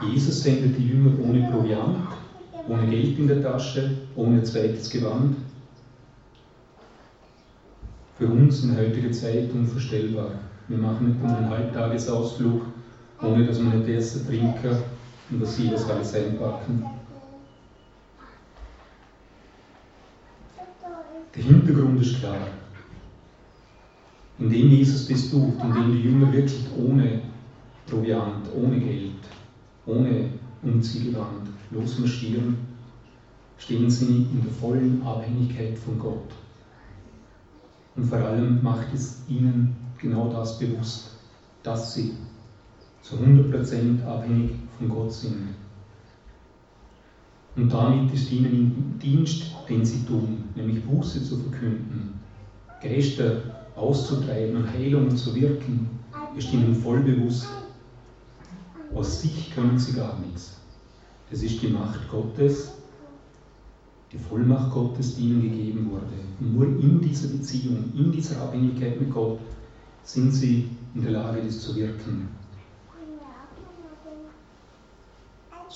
Jesus 0.00 0.42
sendet 0.42 0.76
die 0.78 0.88
Jünger 0.88 1.18
ohne 1.20 1.50
Proviant, 1.50 1.96
ohne 2.68 2.86
Geld 2.86 3.18
in 3.18 3.26
der 3.26 3.42
Tasche, 3.42 3.96
ohne 4.14 4.42
zweites 4.44 4.88
Gewand. 4.90 5.36
Für 8.16 8.28
uns 8.28 8.62
in 8.62 8.76
heutiger 8.76 9.10
Zeit 9.10 9.50
unvorstellbar. 9.52 10.30
Wir 10.68 10.78
machen 10.78 11.08
nicht 11.08 11.22
einen 11.22 11.48
Halbtagesausflug, 11.48 12.62
ohne 13.22 13.46
dass 13.46 13.58
wir 13.58 13.70
nicht 13.70 13.88
essen, 13.88 14.26
trinken 14.26 14.76
und 15.30 15.40
was 15.40 15.56
sie 15.56 15.70
das 15.70 15.88
alles 15.90 16.14
einpacken. 16.14 16.84
Der 21.34 21.42
Hintergrund 21.42 22.00
ist 22.00 22.20
klar. 22.20 22.36
Indem 24.38 24.70
Jesus 24.70 25.06
besucht, 25.06 25.60
indem 25.62 25.92
die 25.92 26.02
Jünger 26.02 26.32
wirklich 26.32 26.66
ohne 26.76 27.22
Proviant, 27.86 28.46
ohne 28.54 28.78
Geld, 28.78 29.07
ohne 29.88 30.30
Umziehgewand 30.62 31.48
losmarschieren, 31.70 32.58
stehen 33.56 33.90
sie 33.90 34.26
in 34.32 34.42
der 34.42 34.52
vollen 34.52 35.02
Abhängigkeit 35.02 35.78
von 35.78 35.98
Gott. 35.98 36.30
Und 37.96 38.04
vor 38.04 38.18
allem 38.18 38.62
macht 38.62 38.94
es 38.94 39.22
ihnen 39.28 39.74
genau 39.98 40.30
das 40.30 40.58
bewusst, 40.58 41.16
dass 41.62 41.94
sie 41.94 42.12
zu 43.02 43.16
100% 43.16 44.04
abhängig 44.04 44.50
von 44.78 44.88
Gott 44.88 45.12
sind. 45.12 45.48
Und 47.56 47.72
damit 47.72 48.12
ist 48.12 48.30
ihnen 48.30 48.54
im 48.54 48.98
Dienst, 49.00 49.46
den 49.68 49.84
sie 49.84 50.04
tun, 50.04 50.44
nämlich 50.54 50.84
Buße 50.84 51.24
zu 51.24 51.38
verkünden, 51.38 52.20
Geister 52.80 53.66
auszutreiben 53.74 54.56
und 54.56 54.72
Heilungen 54.72 55.16
zu 55.16 55.34
wirken, 55.34 55.88
ist 56.36 56.52
ihnen 56.52 56.74
voll 56.74 57.00
bewusst. 57.00 57.48
Aus 58.94 59.22
sich 59.22 59.54
können 59.54 59.78
sie 59.78 59.92
gar 59.92 60.18
nichts. 60.20 60.56
Das 61.30 61.42
ist 61.42 61.60
die 61.62 61.68
Macht 61.68 62.08
Gottes, 62.10 62.72
die 64.12 64.18
Vollmacht 64.18 64.72
Gottes, 64.72 65.16
die 65.16 65.24
ihnen 65.24 65.42
gegeben 65.42 65.90
wurde. 65.90 66.06
Nur 66.40 66.64
in 66.64 67.00
dieser 67.00 67.28
Beziehung, 67.28 67.92
in 67.94 68.10
dieser 68.10 68.40
Abhängigkeit 68.40 69.00
mit 69.00 69.12
Gott 69.12 69.40
sind 70.04 70.32
sie 70.32 70.68
in 70.94 71.02
der 71.02 71.10
Lage, 71.10 71.42
das 71.42 71.60
zu 71.60 71.76
wirken. 71.76 72.28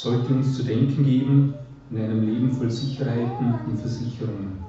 sollte 0.02 0.34
uns 0.34 0.56
zu 0.56 0.64
denken 0.64 1.04
geben 1.04 1.54
in 1.90 1.98
einem 1.98 2.26
Leben 2.26 2.50
voll 2.50 2.70
Sicherheiten 2.70 3.54
und 3.66 3.78
Versicherungen. 3.78 4.64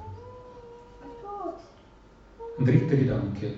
Ein 2.58 2.64
dritter 2.64 2.96
Gedanke. 2.96 3.54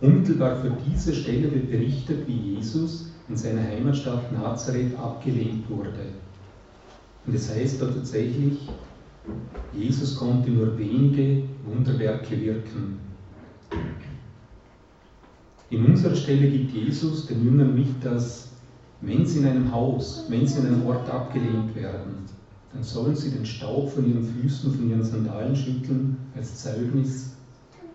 Unmittelbar 0.00 0.56
für 0.56 0.76
diese 0.86 1.14
Stelle 1.14 1.50
wird 1.52 1.70
berichtet, 1.70 2.28
wie 2.28 2.54
Jesus 2.54 3.10
in 3.28 3.36
seiner 3.36 3.62
Heimatstadt 3.62 4.32
Nazareth 4.32 4.96
abgelehnt 4.98 5.68
wurde. 5.70 6.12
Und 7.26 7.34
es 7.34 7.48
das 7.48 7.56
heißt 7.56 7.82
da 7.82 7.86
tatsächlich, 7.86 8.68
Jesus 9.72 10.16
konnte 10.16 10.50
nur 10.50 10.78
wenige 10.78 11.44
Wunderwerke 11.64 12.38
wirken. 12.40 12.98
In 15.70 15.86
unserer 15.86 16.14
Stelle 16.14 16.50
gibt 16.50 16.72
Jesus 16.72 17.26
den 17.26 17.44
Jüngern 17.44 17.74
mit, 17.74 18.04
dass 18.04 18.48
wenn 19.00 19.26
sie 19.26 19.40
in 19.40 19.46
einem 19.46 19.72
Haus, 19.72 20.26
wenn 20.28 20.46
sie 20.46 20.60
in 20.60 20.66
einem 20.66 20.86
Ort 20.86 21.08
abgelehnt 21.08 21.74
werden, 21.74 22.26
dann 22.72 22.82
sollen 22.82 23.14
sie 23.14 23.30
den 23.30 23.46
Staub 23.46 23.90
von 23.90 24.08
ihren 24.08 24.24
Füßen, 24.24 24.74
von 24.74 24.90
ihren 24.90 25.02
Sandalen 25.02 25.56
schütteln 25.56 26.16
als 26.36 26.62
Zeugnis 26.62 27.36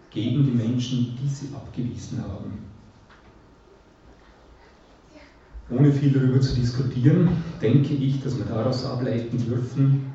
gegen 0.10 0.44
die 0.44 0.52
Menschen, 0.52 1.18
die 1.22 1.28
sie 1.28 1.54
abgewiesen 1.54 2.24
haben. 2.24 2.69
Ohne 5.72 5.92
viel 5.92 6.12
darüber 6.12 6.42
zu 6.42 6.56
diskutieren, 6.56 7.30
denke 7.62 7.94
ich, 7.94 8.24
dass 8.24 8.38
wir 8.38 8.46
daraus 8.46 8.86
ableiten 8.86 9.38
dürfen, 9.38 10.12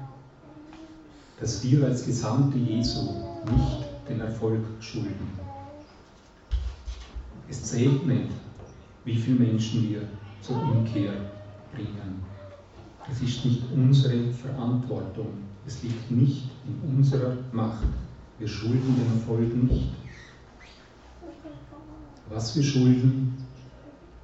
dass 1.41 1.63
wir 1.63 1.87
als 1.87 2.05
Gesamte 2.05 2.59
Jesu 2.59 3.01
nicht 3.45 4.09
den 4.09 4.21
Erfolg 4.21 4.65
schulden. 4.81 5.39
Es 7.49 7.63
zählt 7.65 8.07
nicht, 8.07 8.31
wie 9.05 9.17
viele 9.17 9.39
Menschen 9.39 9.89
wir 9.89 10.03
zur 10.41 10.61
Umkehr 10.63 11.13
bringen. 11.73 12.23
Es 13.11 13.21
ist 13.21 13.45
nicht 13.45 13.63
unsere 13.75 14.33
Verantwortung. 14.33 15.29
Es 15.67 15.83
liegt 15.83 16.11
nicht 16.11 16.51
in 16.67 16.97
unserer 16.97 17.37
Macht. 17.53 17.87
Wir 18.39 18.49
schulden 18.49 18.97
den 18.97 19.19
Erfolg 19.19 19.55
nicht. 19.55 19.91
Was 22.29 22.57
wir 22.57 22.63
schulden, 22.63 23.44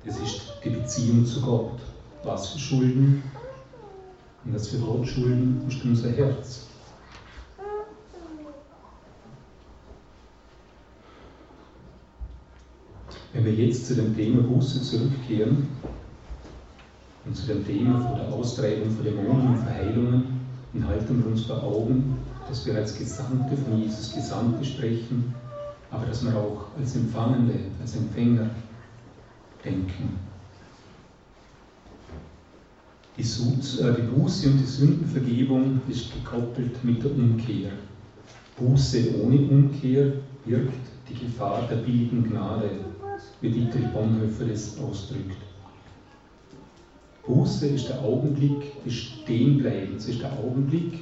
das 0.05 0.19
ist 0.19 0.41
die 0.65 0.71
Beziehung 0.71 1.25
zu 1.27 1.41
Gott. 1.41 1.79
Was 2.23 2.55
wir 2.55 2.61
schulden 2.61 3.23
und 4.45 4.55
was 4.55 4.73
wir 4.73 4.81
Gott 4.81 5.07
schulden, 5.07 5.63
ist 5.69 5.85
unser 5.85 6.11
Herz. 6.11 6.67
Wenn 13.33 13.45
wir 13.45 13.55
jetzt 13.55 13.87
zu 13.87 13.95
dem 13.95 14.15
Thema 14.17 14.43
Buße 14.43 14.83
zurückkehren 14.83 15.69
und 17.25 17.37
zu 17.37 17.47
dem 17.47 17.65
Thema 17.65 18.01
von 18.01 18.17
der 18.17 18.29
Austreibung 18.29 18.91
von 18.91 19.05
Dämonen 19.05 19.49
und 19.49 19.59
Verheilungen, 19.59 20.41
dann 20.73 20.89
halten 20.89 21.23
wir 21.23 21.31
uns 21.31 21.45
vor 21.45 21.63
Augen, 21.63 22.19
dass 22.49 22.67
wir 22.67 22.75
als 22.75 22.99
Gesandte 22.99 23.57
von 23.57 23.81
Jesus 23.81 24.13
Gesandte 24.13 24.65
sprechen, 24.65 25.33
aber 25.91 26.07
dass 26.07 26.25
wir 26.25 26.35
auch 26.37 26.67
als 26.79 26.97
Empfangende, 26.97 27.55
als 27.81 27.97
Empfänger 27.97 28.51
denken. 29.65 30.19
Die, 33.17 33.23
äh, 33.23 33.95
die 33.95 34.03
Buße 34.03 34.49
und 34.49 34.59
die 34.59 34.65
Sündenvergebung 34.65 35.81
ist 35.89 36.13
gekoppelt 36.13 36.83
mit 36.85 37.03
der 37.05 37.11
Umkehr. 37.13 37.73
Buße 38.57 39.23
ohne 39.23 39.37
Umkehr 39.37 40.13
birgt 40.47 40.73
die 41.09 41.27
Gefahr 41.27 41.67
der 41.69 41.77
billigen 41.77 42.25
Gnade, 42.25 42.71
wie 43.41 43.51
Dietrich 43.51 43.87
Bonhoeffer 43.93 44.49
es 44.51 44.79
ausdrückt. 44.79 45.37
Buße 47.27 47.67
ist 47.69 47.89
der 47.89 48.01
Augenblick 48.01 48.83
des 48.85 48.95
Stehenbleibens, 48.95 50.09
ist 50.09 50.23
der 50.23 50.33
Augenblick, 50.33 51.01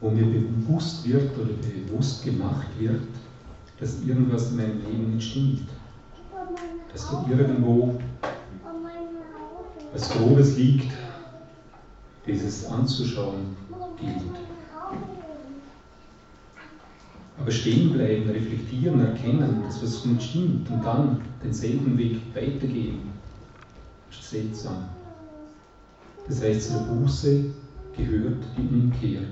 wo 0.00 0.10
mir 0.10 0.26
bewusst 0.26 1.08
wird 1.08 1.30
oder 1.38 1.52
bewusst 1.52 2.24
gemacht 2.24 2.68
wird, 2.78 3.02
dass 3.78 4.02
irgendwas 4.02 4.50
in 4.50 4.56
meinem 4.56 4.80
Leben 4.80 5.14
nicht 5.14 5.30
stimmt. 5.30 5.68
Dass 6.92 7.10
da 7.10 7.24
irgendwo 7.28 7.98
was 9.92 10.10
Grobes 10.10 10.56
liegt, 10.56 10.92
dieses 12.26 12.66
anzuschauen 12.66 13.56
gilt. 13.98 14.22
Aber 17.38 17.50
stehen 17.50 17.92
bleiben, 17.92 18.28
reflektieren, 18.30 19.00
erkennen, 19.00 19.62
dass 19.66 19.82
was 19.82 20.04
nicht 20.04 20.22
stimmt 20.22 20.70
und 20.70 20.84
dann 20.84 21.20
denselben 21.42 21.98
Weg 21.98 22.20
weitergehen, 22.34 23.10
ist 24.10 24.30
seltsam. 24.30 24.84
Das 26.28 26.42
heißt, 26.42 26.70
zur 26.70 26.82
Buße 26.82 27.44
gehört 27.96 28.44
die 28.56 28.68
Umkehr. 28.68 29.22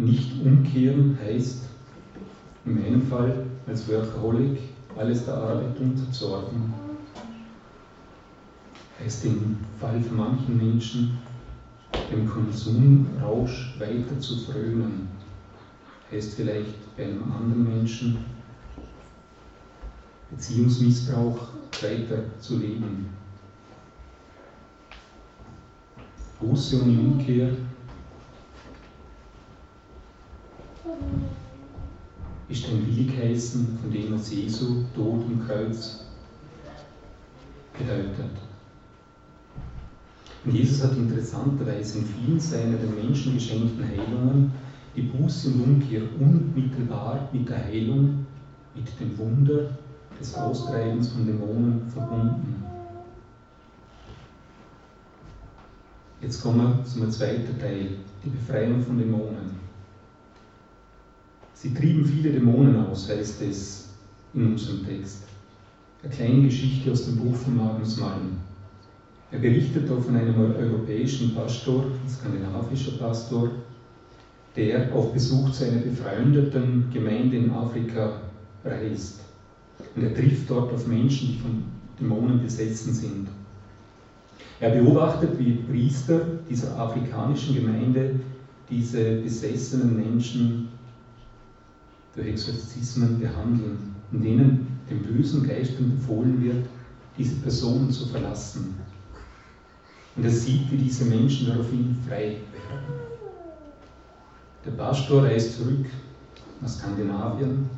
Nicht 0.00 0.32
umkehren 0.44 1.18
heißt 1.22 1.64
in 2.64 2.74
meinem 2.74 3.02
Fall 3.02 3.46
als 3.66 3.88
Workaholic 3.88 4.58
alles 4.96 5.24
der 5.24 5.34
Arbeit 5.34 5.78
unterzuordnen 5.78 6.72
heißt 9.02 9.24
im 9.24 9.58
Fall 9.78 10.00
von 10.02 10.16
manchen 10.16 10.56
Menschen, 10.56 11.18
dem 12.10 12.28
Konsumrausch 12.28 13.74
weiter 13.78 14.18
zu 14.20 14.36
frönen. 14.36 15.08
Heißt 16.10 16.34
vielleicht 16.34 16.96
bei 16.96 17.04
einem 17.04 17.32
anderen 17.32 17.76
Menschen, 17.76 18.18
Beziehungsmissbrauch 20.30 21.48
weiter 21.82 22.24
zu 22.40 22.58
leben. 22.58 23.06
Buße 26.40 26.80
und 26.80 26.98
Umkehr 26.98 27.50
ist 32.48 32.66
ein 32.68 32.86
Willigheißen 32.86 33.78
von 33.80 33.92
dem, 33.92 34.12
was 34.12 34.30
Jesu 34.30 34.84
Tod 34.94 35.24
im 35.30 35.46
Kreuz 35.46 36.04
bedeutet. 37.78 38.36
Und 40.44 40.54
Jesus 40.54 40.82
hat 40.82 40.96
interessanterweise 40.96 41.98
in 41.98 42.06
vielen 42.06 42.40
seiner 42.40 42.78
den 42.78 42.94
Menschen 42.94 43.34
geschenkten 43.34 43.86
Heilungen 43.86 44.52
die 44.96 45.02
Buße 45.02 45.50
und 45.50 45.62
Umkehr 45.62 46.02
unmittelbar 46.18 47.28
mit 47.32 47.48
der 47.48 47.64
Heilung, 47.64 48.26
mit 48.74 49.00
dem 49.00 49.16
Wunder 49.18 49.70
des 50.18 50.34
Austreibens 50.34 51.12
von 51.12 51.26
Dämonen 51.26 51.88
verbunden. 51.88 52.64
Jetzt 56.20 56.42
kommen 56.42 56.58
wir 56.58 56.84
zum 56.84 57.10
zweiten 57.10 57.58
Teil, 57.58 57.90
die 58.24 58.30
Befreiung 58.30 58.82
von 58.82 58.98
Dämonen. 58.98 59.69
Sie 61.62 61.74
trieben 61.74 62.06
viele 62.06 62.30
Dämonen 62.32 62.86
aus, 62.86 63.10
heißt 63.10 63.42
es 63.42 63.90
in 64.32 64.46
unserem 64.46 64.82
Text. 64.86 65.24
Eine 66.02 66.10
kleine 66.10 66.42
Geschichte 66.44 66.90
aus 66.90 67.04
dem 67.04 67.18
Buch 67.18 67.36
von 67.36 67.54
Magnus 67.54 67.98
Malm. 67.98 68.38
Er 69.30 69.40
berichtet 69.40 69.90
da 69.90 70.00
von 70.00 70.16
einem 70.16 70.40
europäischen 70.40 71.34
Pastor, 71.34 71.84
skandinavischer 72.08 72.92
Pastor, 72.92 73.50
der 74.56 74.90
auf 74.94 75.12
Besuch 75.12 75.50
zu 75.50 75.64
einer 75.66 75.82
befreundeten 75.82 76.86
Gemeinde 76.90 77.36
in 77.36 77.50
Afrika 77.50 78.22
reist. 78.64 79.20
Und 79.94 80.02
er 80.02 80.14
trifft 80.14 80.48
dort 80.48 80.72
auf 80.72 80.86
Menschen, 80.86 81.32
die 81.32 81.38
von 81.40 81.62
Dämonen 82.00 82.40
besessen 82.40 82.94
sind. 82.94 83.28
Er 84.60 84.70
beobachtet, 84.70 85.38
wie 85.38 85.58
Priester 85.68 86.22
dieser 86.48 86.74
afrikanischen 86.78 87.54
Gemeinde 87.54 88.18
diese 88.70 89.16
besessenen 89.16 89.94
Menschen 89.94 90.68
durch 92.14 92.28
Exorzismen 92.28 93.20
behandeln, 93.20 93.94
in 94.12 94.22
denen 94.22 94.78
dem 94.88 95.02
bösen 95.02 95.46
Geistern 95.46 95.96
befohlen 95.96 96.42
wird, 96.42 96.66
diese 97.16 97.36
Personen 97.36 97.90
zu 97.90 98.06
verlassen. 98.06 98.74
Und 100.16 100.24
er 100.24 100.30
sieht, 100.30 100.70
wie 100.70 100.76
diese 100.76 101.04
Menschen 101.04 101.46
daraufhin 101.46 101.96
frei 102.06 102.38
werden. 102.52 103.00
Der 104.64 104.72
Pastor 104.72 105.24
reist 105.24 105.56
zurück 105.56 105.86
nach 106.60 106.68
Skandinavien. 106.68 107.70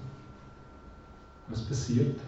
Was 1.49 1.65
passiert? 1.65 2.19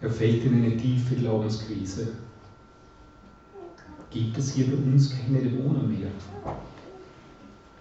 Er 0.00 0.10
fällt 0.10 0.44
in 0.44 0.62
eine 0.62 0.76
tiefe 0.76 1.16
Glaubenskrise. 1.16 2.08
Gibt 4.10 4.36
es 4.38 4.52
hier 4.52 4.66
bei 4.66 4.76
uns 4.76 5.10
keine 5.10 5.40
Dämonen 5.40 5.88
mehr? 5.88 6.10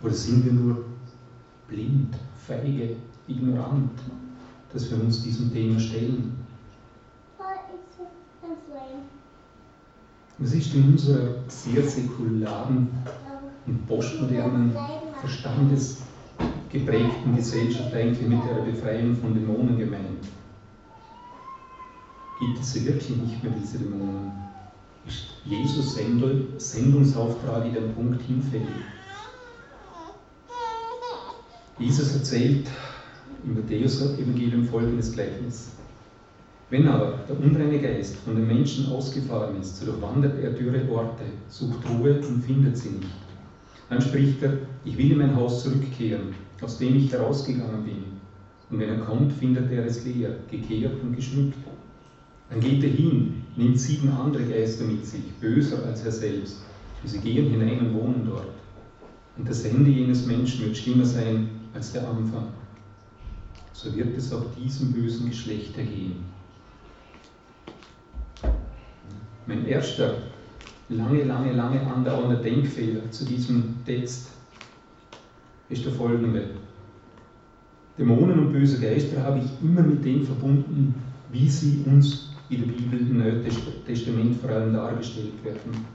Oder 0.01 0.13
sind 0.13 0.45
wir 0.45 0.53
nur 0.53 0.86
blind, 1.67 2.15
feige, 2.45 2.95
ignorant, 3.27 3.99
dass 4.71 4.89
wir 4.91 4.99
uns 4.99 5.23
diesem 5.23 5.51
Thema 5.53 5.79
stellen? 5.79 6.38
Was 10.38 10.53
ist 10.53 10.75
in 10.75 10.91
unserer 10.91 11.36
sehr 11.47 11.81
säkularen 11.81 12.89
und 13.65 13.88
postmodernen, 13.88 14.75
verstandesgeprägten 15.21 17.38
Gesellschaft 17.38 17.93
eigentlich 17.93 18.27
mit 18.27 18.41
der 18.43 18.63
Befreiung 18.69 19.15
von 19.15 19.34
Dämonen 19.34 19.79
gemeint? 19.79 20.27
Gibt 22.41 22.60
es 22.60 22.73
sie 22.73 22.86
wirklich 22.86 23.15
nicht 23.15 23.41
mehr, 23.41 23.53
diese 23.58 23.79
Dämonen? 23.79 24.34
Ist 25.08 25.27
Jesus 25.45 25.97
Sendungsauftrag 26.58 27.65
in 27.65 27.75
den 27.75 27.95
Punkt 27.95 28.21
hinfällig? 28.23 28.67
Jesus 31.78 32.16
erzählt 32.16 32.68
im 33.44 33.56
Matthäus-Evangelium 33.56 34.64
folgendes 34.64 35.12
Gleichnis. 35.12 35.72
Wenn 36.70 36.88
aber 36.88 37.20
der 37.28 37.38
unreine 37.38 37.80
Geist 37.80 38.16
von 38.18 38.38
den 38.38 38.48
Menschen 38.48 38.88
ausgefahren 38.88 39.60
ist, 39.60 39.78
so 39.78 39.88
durchwandert 39.88 40.42
er 40.42 40.52
dürre 40.52 40.90
Orte, 40.90 41.26
sucht 41.50 41.80
Ruhe 41.90 42.22
und 42.22 42.44
findet 42.44 42.78
sie 42.78 42.92
nicht. 42.92 43.10
Dann 43.90 44.02
spricht 44.02 44.42
er, 44.42 44.54
ich 44.86 44.98
will 44.98 45.12
in 45.12 45.18
mein 45.18 45.36
Haus 45.36 45.64
zurückkehren, 45.64 46.34
aus 46.62 46.78
dem 46.78 46.96
ich 46.96 47.12
herausgegangen 47.12 47.84
bin. 47.84 48.04
Und 48.70 48.80
wenn 48.80 48.90
er 48.90 49.00
kommt, 49.00 49.34
findet 49.34 49.70
er 49.70 49.86
es 49.86 50.06
leer, 50.06 50.38
gekehrt 50.50 51.04
und 51.04 51.14
geschmückt. 51.14 51.58
Dann 52.50 52.62
geht 52.62 52.84
er 52.86 52.90
hin, 52.90 53.44
nimmt 53.58 53.78
sieben 53.78 54.10
andere 54.12 54.44
Geister 54.44 54.86
mit 54.86 55.06
sich, 55.06 55.26
böser 55.42 55.86
als 55.86 56.06
er 56.06 56.12
selbst, 56.14 56.64
und 57.04 57.10
sie 57.10 57.20
gehen 57.20 57.50
hinein 57.50 57.88
und 57.88 57.94
wohnen 57.94 58.26
dort. 58.26 58.48
Und 59.38 59.50
das 59.50 59.66
Ende 59.66 59.92
jenes 59.92 60.26
Menschen 60.26 60.66
wird 60.66 60.78
schlimmer 60.78 61.06
sein 61.06 61.50
als 61.76 61.92
der 61.92 62.08
Anfang. 62.08 62.48
So 63.74 63.94
wird 63.96 64.18
es 64.18 64.34
auch 64.34 64.46
diesem 64.58 64.94
bösen 64.94 65.30
Geschlecht 65.30 65.78
ergehen. 65.78 66.24
Mein 69.46 69.68
erster 69.68 70.16
lange, 70.90 71.24
lange, 71.24 71.52
lange 71.52 71.82
andauernder 71.82 72.38
Denkfehler 72.38 73.12
zu 73.12 73.26
diesem 73.26 73.76
Text 73.86 74.30
ist 75.70 75.86
der 75.86 75.92
folgende. 75.92 76.50
Dämonen 77.98 78.40
und 78.40 78.54
böse 78.54 78.80
Geister 78.80 79.22
habe 79.24 79.40
ich 79.40 79.46
immer 79.62 79.82
mit 79.82 80.04
dem 80.04 80.26
verbunden, 80.26 80.96
wie 81.32 81.50
sie 81.50 81.84
uns 81.86 82.30
in 82.50 82.62
der 82.62 82.74
Bibel 82.74 83.00
im 83.00 83.18
Neuen 83.18 83.46
Testament 83.86 84.40
vor 84.42 84.50
allem 84.50 84.74
dargestellt 84.74 85.44
werden. 85.44 85.94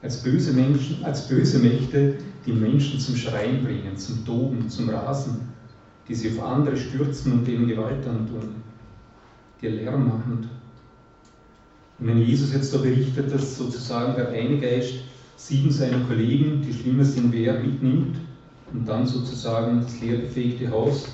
Als 0.00 0.22
böse 0.22 0.52
Menschen, 0.52 1.04
als 1.04 1.26
böse 1.26 1.58
Mächte, 1.58 2.18
die 2.46 2.52
Menschen 2.52 3.00
zum 3.00 3.16
Schreien 3.16 3.64
bringen, 3.64 3.96
zum 3.96 4.24
Toben, 4.24 4.68
zum 4.68 4.90
Rasen, 4.90 5.48
die 6.06 6.14
sie 6.14 6.30
auf 6.30 6.44
andere 6.44 6.76
stürzen 6.76 7.32
und 7.32 7.46
denen 7.46 7.66
Gewalt 7.66 8.06
antun, 8.06 8.54
die 9.60 9.66
Lärm 9.66 10.06
machen. 10.06 10.48
Und 11.98 12.06
wenn 12.06 12.18
Jesus 12.18 12.52
jetzt 12.52 12.72
da 12.72 12.78
berichtet, 12.78 13.34
dass 13.34 13.58
sozusagen 13.58 14.14
der 14.14 14.28
eine 14.28 14.58
Geist 14.58 15.00
sieben 15.36 15.70
seiner 15.72 16.04
Kollegen, 16.04 16.62
die 16.62 16.72
schlimmer 16.72 17.04
sind 17.04 17.32
wie 17.32 17.46
er, 17.46 17.58
mitnimmt 17.58 18.18
und 18.72 18.88
dann 18.88 19.04
sozusagen 19.04 19.80
das 19.80 20.00
leergefegte 20.00 20.70
Haus 20.70 21.08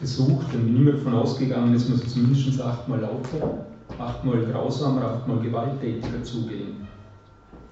besucht, 0.00 0.46
dann 0.52 0.64
bin 0.64 0.76
ich 0.76 0.82
mir 0.82 0.92
davon 0.92 1.14
ausgegangen, 1.14 1.72
dass 1.72 1.88
man 1.88 1.98
so 1.98 2.04
zumindest 2.04 2.60
achtmal 2.60 3.00
lauter, 3.00 3.66
achtmal 3.98 4.46
grausamer, 4.46 5.02
achtmal 5.02 5.40
gewalttätiger 5.40 6.22
zugehen. 6.22 6.89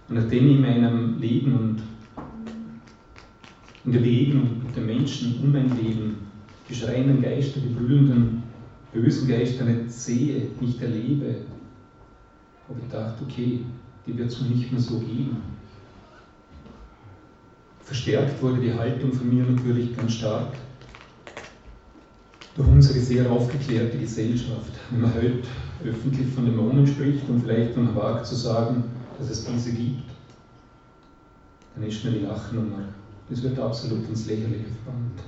Und 0.09 0.15
nachdem 0.15 0.49
ich 0.49 0.57
in 0.57 0.63
meinem 0.63 1.21
Leben 1.21 1.53
und 1.53 1.83
in 3.85 3.93
der 3.93 4.01
Begegnung 4.01 4.63
mit 4.65 4.77
den 4.77 4.87
Menschen 4.87 5.41
um 5.43 5.53
mein 5.53 5.77
Leben 5.77 6.17
die 6.69 6.75
schreienden 6.75 7.23
Geister, 7.23 7.61
die 7.61 7.75
brüllenden, 7.75 8.43
bösen 8.93 9.29
Geister 9.29 9.65
nicht 9.65 9.91
sehe, 9.91 10.49
nicht 10.61 10.81
erlebe, 10.83 11.37
habe 12.69 12.81
ich 12.81 12.91
gedacht, 12.91 13.15
okay, 13.23 13.61
die 14.07 14.17
wird 14.17 14.31
es 14.31 14.41
nicht 14.43 14.71
mehr 14.71 14.81
so 14.81 14.99
geben. 14.99 15.37
Verstärkt 17.83 18.43
wurde 18.43 18.61
die 18.61 18.75
Haltung 18.75 19.13
von 19.13 19.35
mir 19.35 19.45
natürlich 19.45 19.97
ganz 19.97 20.15
stark 20.15 20.53
durch 22.55 22.69
unsere 22.69 22.99
sehr 22.99 23.31
aufgeklärte 23.31 23.97
Gesellschaft. 23.97 24.73
Wenn 24.91 25.03
man 25.03 25.15
heute 25.15 25.43
öffentlich 25.85 26.29
von 26.35 26.45
Dämonen 26.45 26.87
spricht 26.87 27.27
und 27.29 27.41
vielleicht 27.41 27.77
noch 27.77 27.95
wagt 27.95 28.27
zu 28.27 28.35
sagen, 28.35 28.85
dass 29.19 29.31
es 29.31 29.45
diese 29.45 29.73
gibt, 29.73 30.11
dann 31.75 31.85
ist 31.85 32.05
mir 32.05 32.13
die 32.13 32.19
Lachnummer. 32.21 32.89
Das 33.29 33.43
wird 33.43 33.59
absolut 33.59 34.09
ins 34.09 34.27
Lächerliche 34.27 34.67
verbannt. 34.85 35.23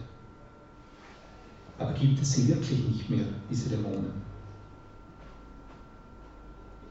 Aber 1.78 1.92
gibt 1.92 2.20
es 2.20 2.32
sie 2.32 2.48
wirklich 2.48 2.86
nicht 2.86 3.10
mehr, 3.10 3.24
diese 3.50 3.70
Dämonen? 3.70 4.30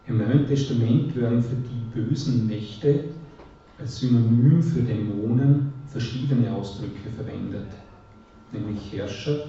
Im 0.07 0.17
Neuen 0.17 0.47
Testament 0.47 1.15
werden 1.15 1.41
für 1.41 1.55
die 1.55 1.99
bösen 1.99 2.47
Mächte 2.47 3.05
als 3.77 3.99
Synonym 3.99 4.61
für 4.61 4.81
Dämonen 4.81 5.71
verschiedene 5.87 6.51
Ausdrücke 6.51 7.09
verwendet, 7.15 7.67
nämlich 8.51 8.91
Herrscher, 8.91 9.45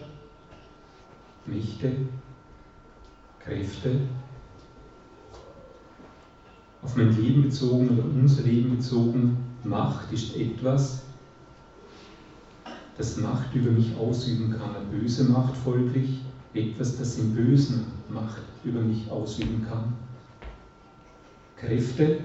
Mächte, 1.47 1.93
Kräfte 3.43 4.01
auf 6.83 6.97
mein 6.97 7.15
Leben 7.17 7.43
bezogen 7.43 7.91
oder 7.91 8.05
unser 8.05 8.43
Leben 8.43 8.77
bezogen, 8.77 9.37
Macht 9.65 10.11
ist 10.13 10.37
etwas, 10.37 11.03
das 12.97 13.19
Macht 13.19 13.55
über 13.55 13.71
mich 13.71 13.95
ausüben 13.97 14.51
kann. 14.51 14.75
Eine 14.75 14.87
böse 14.87 15.25
Macht 15.25 15.57
folglich, 15.57 16.21
etwas, 16.55 16.97
das 16.99 17.19
im 17.19 17.35
Bösen 17.35 17.87
Macht 18.09 18.43
über 18.65 18.81
mich 18.81 19.11
ausüben 19.11 19.67
kann. 19.69 19.93
Kräfte 21.57 22.21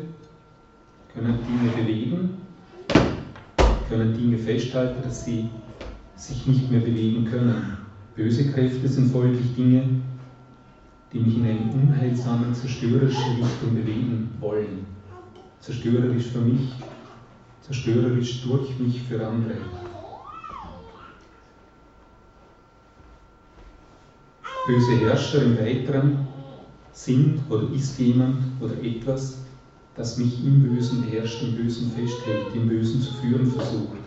können 1.13 1.37
Dinge 1.45 1.71
bewegen, 1.75 2.29
können 3.89 4.13
Dinge 4.13 4.37
festhalten, 4.37 5.01
dass 5.03 5.25
sie 5.25 5.49
sich 6.15 6.47
nicht 6.47 6.71
mehr 6.71 6.79
bewegen 6.79 7.25
können. 7.25 7.77
Böse 8.15 8.51
Kräfte 8.51 8.87
sind 8.87 9.11
folglich 9.11 9.55
Dinge, 9.55 9.83
die 11.15 11.21
mich 11.21 11.38
in 11.38 11.45
eine 11.45 11.71
unheilsame, 11.71 12.51
zerstörerische 12.51 13.30
Richtung 13.32 13.73
bewegen 13.73 14.30
wollen. 14.41 14.86
Zerstörerisch 15.62 16.25
für 16.25 16.41
mich, 16.41 16.73
zerstörerisch 17.62 18.43
durch 18.43 18.78
mich 18.78 19.01
für 19.04 19.25
andere. 19.25 19.56
Böse 24.67 24.95
Herrscher 24.97 25.43
im 25.43 25.58
Weiteren 25.58 26.28
sind 26.91 27.39
oder 27.49 27.71
ist 27.71 27.97
jemand 27.97 28.43
oder 28.60 28.73
etwas, 28.84 29.38
das 29.95 30.17
mich 30.17 30.43
im 30.43 30.63
Bösen 30.63 31.01
beherrscht, 31.01 31.41
im 31.43 31.56
Bösen 31.56 31.91
festhält, 31.91 32.54
im 32.54 32.67
Bösen 32.67 32.99
zu 32.99 33.13
führen 33.13 33.49
versucht. 33.49 33.99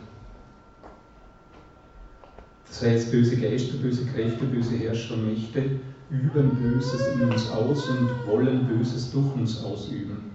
Das 2.66 2.82
heißt, 2.82 3.10
böse 3.10 3.36
Geister, 3.36 3.78
böse 3.78 4.04
Kräfte, 4.04 4.44
böse 4.44 4.76
Herrscher 4.76 5.14
und 5.14 5.26
Mächte 5.26 5.80
üben 6.10 6.56
Böses 6.56 7.06
in 7.14 7.30
uns 7.30 7.50
aus 7.50 7.88
und 7.90 8.08
wollen 8.26 8.66
Böses 8.66 9.10
durch 9.10 9.34
uns 9.34 9.62
ausüben. 9.62 10.30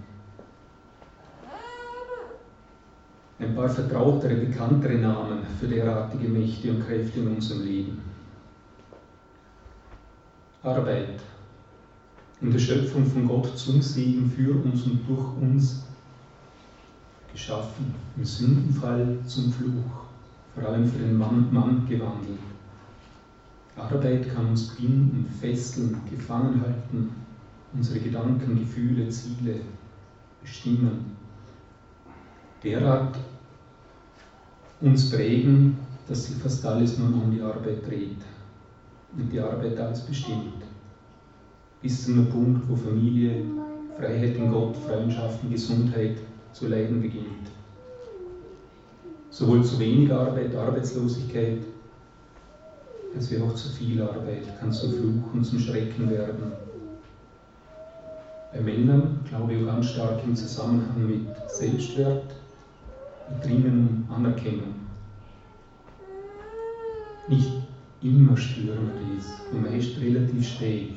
Ein 3.40 3.54
paar 3.54 3.68
vertrautere, 3.68 4.36
bekanntere 4.36 4.94
Namen 4.94 5.40
für 5.58 5.66
derartige 5.66 6.28
Mächte 6.28 6.70
und 6.70 6.86
Kräfte 6.86 7.20
in 7.20 7.28
unserem 7.28 7.64
Leben. 7.64 8.02
Arbeit. 10.62 11.20
In 12.40 12.50
der 12.50 12.58
Schöpfung 12.58 13.04
von 13.06 13.26
Gott 13.26 13.58
zum 13.58 13.82
Segen 13.82 14.30
für 14.30 14.52
uns 14.52 14.84
und 14.84 15.00
durch 15.08 15.36
uns 15.40 15.84
geschaffen. 17.32 17.94
Im 18.16 18.24
Sündenfall 18.24 19.18
zum 19.26 19.52
Fluch, 19.52 20.04
vor 20.54 20.68
allem 20.68 20.86
für 20.86 20.98
den 20.98 21.18
Mann, 21.18 21.48
Mann 21.52 21.86
gewandelt. 21.88 22.53
Arbeit 23.76 24.32
kann 24.32 24.50
uns 24.50 24.68
binden, 24.76 25.26
fesseln, 25.40 25.98
gefangen 26.08 26.60
halten, 26.60 27.12
unsere 27.72 27.98
Gedanken, 27.98 28.58
Gefühle, 28.58 29.08
Ziele 29.08 29.60
bestimmen. 30.40 31.16
Derart 32.62 33.18
uns 34.80 35.10
prägen, 35.10 35.76
dass 36.06 36.26
sich 36.26 36.36
fast 36.36 36.64
alles 36.64 36.98
nur 36.98 37.08
um 37.08 37.30
die 37.30 37.40
Arbeit 37.40 37.86
dreht 37.86 38.22
und 39.16 39.32
die 39.32 39.40
Arbeit 39.40 39.78
alles 39.80 40.00
bestimmt. 40.00 40.64
Bis 41.82 42.04
zu 42.04 42.12
einem 42.12 42.28
Punkt, 42.28 42.68
wo 42.68 42.76
Familie, 42.76 43.42
Freiheit 43.98 44.36
in 44.36 44.50
Gott, 44.50 44.76
Freundschaften, 44.76 45.50
Gesundheit 45.50 46.18
zu 46.52 46.66
leiden 46.66 47.00
beginnt. 47.00 47.50
Sowohl 49.30 49.64
zu 49.64 49.78
wenig 49.80 50.12
Arbeit, 50.12 50.54
Arbeitslosigkeit, 50.54 51.58
als 53.14 53.30
wie 53.30 53.40
auch 53.40 53.54
zu 53.54 53.68
viel 53.68 54.02
Arbeit 54.02 54.58
kann 54.58 54.72
zum 54.72 54.92
Fluch 54.92 55.34
und 55.34 55.44
zum 55.44 55.58
Schrecken 55.58 56.10
werden. 56.10 56.52
Bei 58.52 58.60
Männern 58.60 59.20
glaube 59.28 59.54
ich 59.54 59.62
auch 59.62 59.66
ganz 59.66 59.90
stark 59.90 60.22
im 60.24 60.36
Zusammenhang 60.36 61.06
mit 61.06 61.26
Selbstwert, 61.48 62.34
mit 63.30 63.44
Dringen 63.44 64.06
um 64.08 64.14
Anerkennung. 64.14 64.74
Nicht 67.28 67.52
immer 68.02 68.36
spüren 68.36 68.90
wir 68.92 69.16
dies 69.16 69.26
und 69.52 69.62
meist 69.62 69.98
relativ 69.98 70.46
spät. 70.46 70.92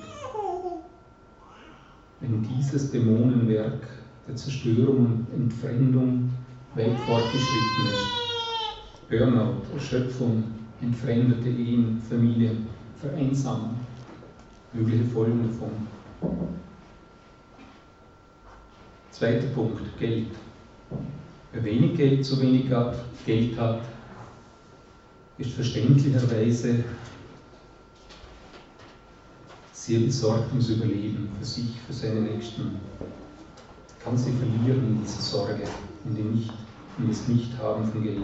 Wenn 2.20 2.44
dieses 2.44 2.92
Dämonenwerk 2.92 3.88
der 4.28 4.36
Zerstörung 4.36 5.06
und 5.06 5.28
Entfremdung 5.34 6.30
weit 6.76 6.98
fortgeschritten 7.06 7.86
ist. 7.86 9.10
Burnout, 9.10 9.62
Erschöpfung, 9.74 10.44
entfremdete 10.82 11.50
Ehen, 11.50 12.02
Familien, 12.08 12.68
Vereinsamung, 13.00 13.76
mögliche 14.74 15.06
Folgen 15.06 15.48
davon. 15.48 15.72
Zweiter 19.12 19.48
Punkt, 19.48 19.98
Geld. 20.00 20.28
Wer 21.52 21.64
wenig 21.64 21.98
Geld, 21.98 22.26
zu 22.26 22.40
wenig 22.42 22.66
Geld 23.26 23.60
hat, 23.60 23.82
ist 25.38 25.52
verständlicherweise 25.52 26.84
sehr 29.88 30.00
besorgt 30.02 30.50
ums 30.50 30.70
Überleben 30.70 31.30
für 31.40 31.46
sich, 31.46 31.80
für 31.86 31.94
seine 31.94 32.22
Nächsten. 32.22 32.76
Kann 34.04 34.18
sie 34.18 34.32
verlieren 34.32 34.86
in 34.86 35.02
dieser 35.02 35.22
Sorge, 35.22 35.64
in, 36.06 36.16
den 36.16 36.32
nicht, 36.34 36.52
in 37.00 37.08
das 37.08 37.28
Nicht-Haben 37.28 37.86
von 37.86 38.04
Geld. 38.04 38.18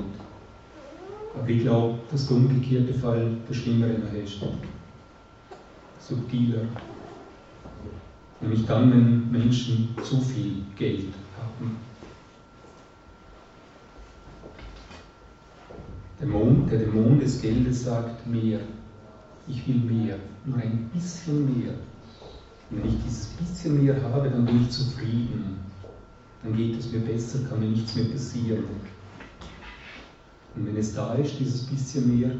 Aber 1.36 1.50
ich 1.50 1.62
glaube, 1.62 2.00
dass 2.12 2.28
der 2.28 2.38
umgekehrte 2.38 2.94
Fall 2.94 3.38
der 3.50 3.54
schlimmere 3.54 3.92
ist. 4.24 4.38
Subtiler. 6.00 6.62
Nämlich 8.42 8.66
dann, 8.66 8.92
wenn 8.92 9.32
Menschen 9.32 9.96
zu 10.04 10.20
viel 10.20 10.64
Geld 10.76 11.14
haben. 11.40 11.78
Der, 16.20 16.28
Mond, 16.28 16.72
der 16.72 16.80
Dämon 16.80 17.20
des 17.20 17.42
Geldes 17.42 17.86
sagt 17.86 18.28
mehr. 18.28 18.60
Ich 19.48 19.68
will 19.68 19.76
mehr, 19.76 20.18
nur 20.46 20.58
ein 20.58 20.90
bisschen 20.94 21.46
mehr. 21.46 21.74
Und 22.70 22.84
wenn 22.84 22.90
ich 22.90 23.04
dieses 23.04 23.28
bisschen 23.28 23.84
mehr 23.84 24.02
habe, 24.02 24.30
dann 24.30 24.46
bin 24.46 24.62
ich 24.62 24.70
zufrieden. 24.70 25.58
Dann 26.44 26.56
geht 26.56 26.80
es 26.80 26.92
mir 26.92 27.00
besser, 27.00 27.40
kann 27.50 27.60
mir 27.60 27.68
nichts 27.68 27.96
mehr 27.96 28.06
passieren. 28.06 28.64
Und 30.56 30.68
wenn 30.68 30.78
es 30.78 30.94
da 30.94 31.16
ist, 31.16 31.40
dieses 31.40 31.66
bisschen 31.66 32.20
mehr, 32.20 32.32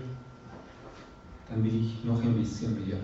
dann 1.50 1.64
will 1.64 1.82
ich 1.82 2.04
noch 2.04 2.22
ein 2.22 2.36
bisschen 2.36 2.74
mehr. 2.86 2.98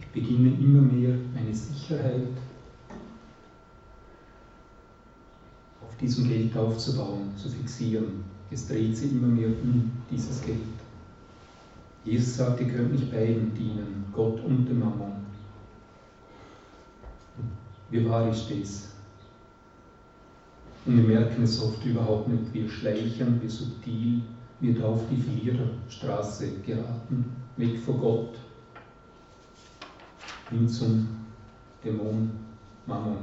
Ich 0.00 0.06
beginne 0.08 0.54
immer 0.58 0.82
mehr 0.82 1.14
eine 1.36 1.54
Sicherheit 1.54 2.28
auf 5.82 5.96
diesem 6.00 6.28
Geld 6.28 6.56
aufzubauen, 6.56 7.30
zu 7.36 7.48
fixieren. 7.48 8.24
Es 8.50 8.66
dreht 8.66 8.96
sich 8.96 9.12
immer 9.12 9.28
mehr 9.28 9.48
um 9.48 9.90
dieses 10.10 10.42
Geld. 10.42 10.58
Jesus 12.04 12.36
sagt, 12.36 12.60
ihr 12.60 12.68
könnt 12.68 12.92
nicht 12.92 13.12
beiden 13.12 13.54
dienen, 13.54 14.06
Gott 14.12 14.40
und 14.42 14.66
dem 14.66 14.80
Mammon. 14.80 15.12
Wie 17.90 18.08
wahr 18.08 18.30
ist 18.30 18.50
das? 18.50 18.97
Und 20.88 20.96
wir 20.96 21.18
merken 21.18 21.42
es 21.42 21.62
oft 21.62 21.84
überhaupt 21.84 22.28
nicht. 22.28 22.54
Wir 22.54 22.66
schleichen, 22.66 23.42
wie 23.42 23.48
subtil 23.48 24.22
wir 24.58 24.74
da 24.74 24.86
auf 24.86 25.02
die 25.10 25.20
Verliererstraße 25.20 26.60
geraten, 26.64 27.26
weg 27.58 27.78
von 27.78 28.00
Gott, 28.00 28.38
hin 30.48 30.66
zum 30.66 31.06
Dämon 31.84 32.30
Mammon. 32.86 33.18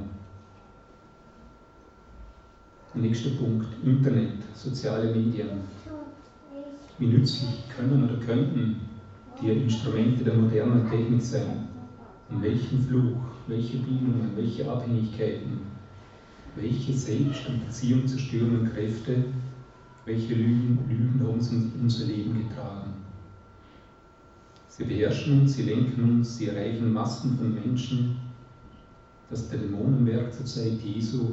Nächster 2.94 3.30
Punkt, 3.30 3.66
Internet, 3.84 4.44
soziale 4.54 5.12
Medien. 5.12 5.62
Wie 7.00 7.06
nützlich 7.08 7.64
können 7.76 8.04
oder 8.04 8.24
könnten 8.24 8.76
die 9.42 9.50
Instrumente 9.50 10.22
der 10.22 10.34
modernen 10.34 10.88
Technik 10.88 11.20
sein? 11.20 11.66
In 12.30 12.42
welchem 12.42 12.80
Fluch, 12.86 13.22
welche 13.48 13.78
Bindungen, 13.78 14.30
welche 14.36 14.70
Abhängigkeiten 14.70 15.75
welche 16.56 16.92
Selbst- 16.92 17.48
und 17.48 17.66
Beziehung 17.66 18.06
zerstörenden 18.06 18.72
Kräfte, 18.72 19.24
welche 20.04 20.34
Lügen, 20.34 20.78
Lügen 20.88 21.20
haben 21.20 21.34
uns 21.34 21.52
in 21.52 21.72
unser 21.80 22.06
Leben 22.06 22.48
getragen. 22.48 22.94
Sie 24.68 24.84
beherrschen 24.84 25.40
uns, 25.40 25.54
sie 25.54 25.62
lenken 25.62 26.02
uns, 26.02 26.36
sie 26.36 26.48
erreichen 26.48 26.92
Massen 26.92 27.36
von 27.36 27.54
Menschen, 27.54 28.18
dass 29.30 29.48
der 29.48 29.58
Dämonenwerk 29.58 30.32
zur 30.32 30.46
Zeit 30.46 30.80
Jesu 30.84 31.32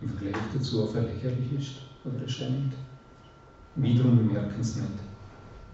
im 0.00 0.08
Vergleich 0.08 0.42
dazu 0.52 0.84
auf 0.84 0.94
lächerlich 0.94 1.52
ist 1.58 1.74
oder 2.04 2.22
erscheint. 2.22 2.72
Wiederum, 3.76 4.18
wir 4.18 4.40
merken 4.40 4.60
es 4.60 4.76
nicht. 4.76 4.88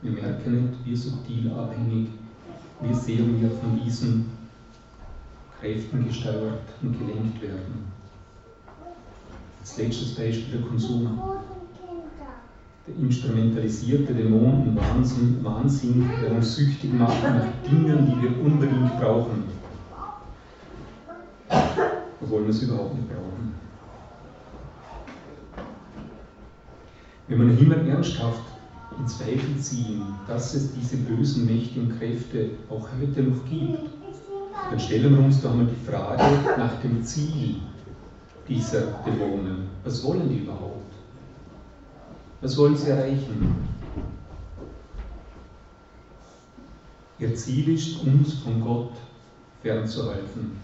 Wir 0.03 0.13
merken 0.13 0.63
nicht, 0.63 0.85
wie 0.85 0.97
subtil 0.97 1.51
abhängig, 1.53 2.09
wie 2.81 2.95
sehr 2.95 3.19
wir 3.19 3.51
von 3.51 3.79
diesen 3.85 4.31
Kräften 5.61 6.07
gesteuert 6.07 6.63
und 6.81 6.99
gelenkt 6.99 7.43
werden. 7.43 8.00
Als 9.70 9.78
letztes 9.78 10.16
Beispiel 10.16 10.59
der 10.59 10.68
Konsum. 10.68 11.16
Der 12.88 12.96
instrumentalisierte 12.96 14.12
Dämon 14.12 14.66
und 14.66 14.76
Wahnsinn, 14.76 15.38
Wahnsinn, 15.44 16.11
der 16.20 16.33
uns 16.33 16.56
süchtig 16.56 16.92
macht 16.92 17.22
nach 17.22 17.46
Dingen, 17.64 18.04
die 18.04 18.20
wir 18.20 18.44
unbedingt 18.44 18.98
brauchen. 18.98 19.44
Obwohl 22.20 22.42
wir 22.42 22.50
es 22.50 22.62
überhaupt 22.64 22.96
nicht 22.96 23.09
brauchen. 23.09 23.54
Wenn 27.28 27.38
wir 27.38 27.54
noch 27.54 27.61
immer 27.61 27.76
ernsthaft 27.76 28.42
in 28.98 29.06
Zweifel 29.06 29.56
ziehen, 29.56 30.02
dass 30.26 30.52
es 30.54 30.72
diese 30.74 30.96
bösen 30.96 31.46
mächtigen 31.46 31.96
Kräfte 31.96 32.50
auch 32.68 32.88
heute 33.00 33.22
noch 33.22 33.44
gibt, 33.48 33.88
dann 34.68 34.80
stellen 34.80 35.16
wir 35.16 35.24
uns 35.24 35.40
doch 35.40 35.54
mal 35.54 35.66
die 35.66 35.88
Frage 35.88 36.24
nach 36.59 36.80
dem 36.83 37.04
Ziel 37.04 37.54
dieser 38.51 38.83
Dämonen? 39.07 39.69
Was 39.85 40.03
wollen 40.05 40.29
die 40.29 40.41
überhaupt? 40.41 40.93
Was 42.41 42.59
wollen 42.59 42.77
sie 42.77 42.91
erreichen? 42.91 43.55
Ihr 47.19 47.35
Ziel 47.35 47.69
ist, 47.69 48.03
uns 48.03 48.35
von 48.35 48.61
Gott 48.61 48.93
fernzuhalten, 49.63 50.59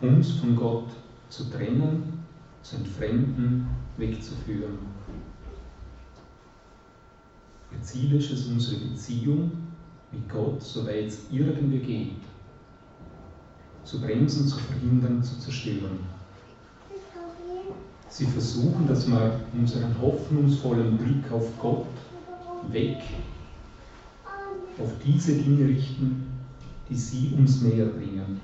uns 0.00 0.32
von 0.32 0.56
Gott 0.56 0.88
zu 1.28 1.50
trennen, 1.50 2.24
zu 2.62 2.76
entfremden, 2.76 3.66
wegzuführen. 3.96 4.78
Ihr 7.72 7.82
Ziel 7.82 8.14
ist 8.14 8.30
es, 8.30 8.46
unsere 8.46 8.80
Beziehung 8.80 9.50
mit 10.12 10.28
Gott, 10.28 10.62
soweit 10.62 11.06
es 11.06 11.26
irgendwie 11.30 11.78
geht, 11.78 12.22
zu 13.84 14.00
bremsen, 14.00 14.46
zu 14.46 14.56
verhindern, 14.56 15.22
zu 15.22 15.38
zerstören. 15.40 16.19
Sie 18.10 18.26
versuchen, 18.26 18.88
dass 18.88 19.06
wir 19.06 19.40
unseren 19.56 19.94
hoffnungsvollen 20.00 20.98
Blick 20.98 21.30
auf 21.30 21.46
Gott 21.60 21.86
weg 22.72 23.00
auf 24.78 24.90
diese 25.04 25.34
Dinge 25.34 25.68
richten, 25.68 26.26
die 26.88 26.96
sie 26.96 27.32
uns 27.36 27.62
näher 27.62 27.86
bringen, 27.86 28.40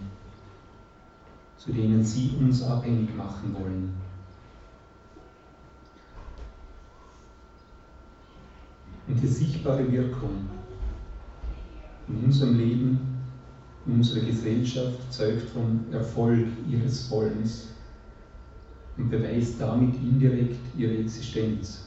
zu 1.56 1.72
denen 1.72 2.04
sie 2.04 2.30
uns 2.38 2.62
abhängig 2.62 3.14
machen 3.16 3.54
wollen. 3.54 3.94
Und 9.08 9.20
die 9.20 9.26
sichtbare 9.26 9.90
Wirkung 9.90 10.46
in 12.08 12.24
unserem 12.24 12.56
Leben, 12.56 13.00
in 13.84 13.94
unserer 13.94 14.24
Gesellschaft 14.24 15.12
zeugt 15.12 15.50
vom 15.50 15.84
Erfolg 15.92 16.48
ihres 16.68 17.10
Wollens 17.10 17.75
und 18.98 19.10
beweist 19.10 19.60
damit 19.60 19.94
indirekt 19.96 20.60
ihre 20.76 20.96
Existenz. 20.98 21.86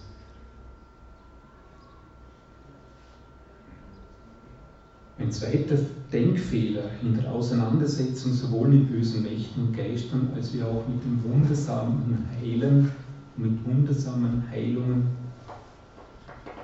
Ein 5.18 5.32
zweiter 5.32 5.78
Denkfehler 6.14 6.92
in 7.04 7.16
der 7.16 7.30
Auseinandersetzung 7.30 8.32
sowohl 8.32 8.70
mit 8.70 8.90
bösen 8.90 9.24
Mächten 9.24 9.68
und 9.68 9.76
Geistern 9.76 10.30
als 10.34 10.54
auch 10.62 10.88
mit 10.88 11.04
dem 11.04 11.22
wundersamen 11.24 12.26
Heilen, 12.40 12.90
mit 13.36 13.66
wundersamen 13.66 14.50
Heilungen 14.50 15.08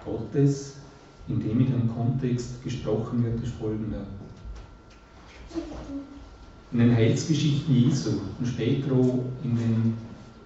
Gottes, 0.06 0.78
in 1.28 1.40
dem 1.42 1.60
in 1.60 1.74
einem 1.74 1.94
Kontext 1.94 2.64
gesprochen 2.64 3.24
wird, 3.24 3.44
ist 3.44 3.54
folgender. 3.56 4.06
In 6.72 6.80
den 6.80 6.96
Heilsgeschichten 6.96 7.76
Jesu 7.76 8.12
und 8.40 8.48
später 8.48 8.94
auch 8.94 9.20
in 9.44 9.56
den 9.56 9.94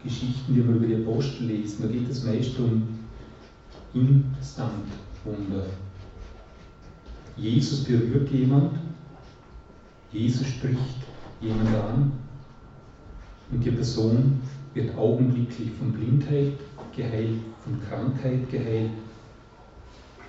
Geschichten, 0.04 0.54
die 0.54 0.66
wir 0.66 0.76
über 0.76 0.88
die 0.88 0.96
Apostel 0.96 1.46
lesen, 1.46 1.84
da 1.84 1.88
geht 1.88 2.10
es 2.10 2.24
meist 2.24 2.58
um 2.60 2.88
Instant-Wunder. 3.94 5.66
Jesus 7.36 7.84
berührt 7.84 8.30
jemand, 8.30 8.78
Jesus 10.12 10.48
spricht 10.48 10.80
jemand 11.42 11.76
an 11.76 12.12
und 13.52 13.64
die 13.64 13.72
Person 13.72 14.42
wird 14.74 14.96
augenblicklich 14.98 15.72
von 15.72 15.92
Blindheit 15.92 16.54
geheilt, 16.96 17.40
von 17.64 17.80
Krankheit 17.88 18.50
geheilt, 18.50 18.92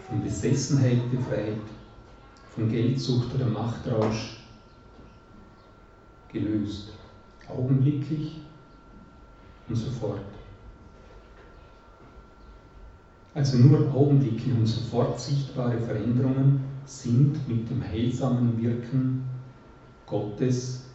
von 0.09 0.23
Besessenheit 0.23 1.11
befreit, 1.11 1.57
von 2.55 2.69
Geldsucht 2.69 3.35
oder 3.35 3.47
Machtrausch 3.47 4.39
gelöst. 6.33 6.93
Augenblicklich 7.49 8.37
und 9.71 9.77
so 9.77 9.91
fort. 9.91 10.21
Also 13.35 13.59
nur 13.59 13.95
augenblickliche 13.95 14.55
und 14.55 14.67
sofort 14.67 15.21
sichtbare 15.21 15.79
Veränderungen 15.79 16.61
sind 16.85 17.49
mit 17.49 17.71
dem 17.71 17.83
heilsamen 17.83 18.61
Wirken 18.61 19.25
Gottes 20.07 20.87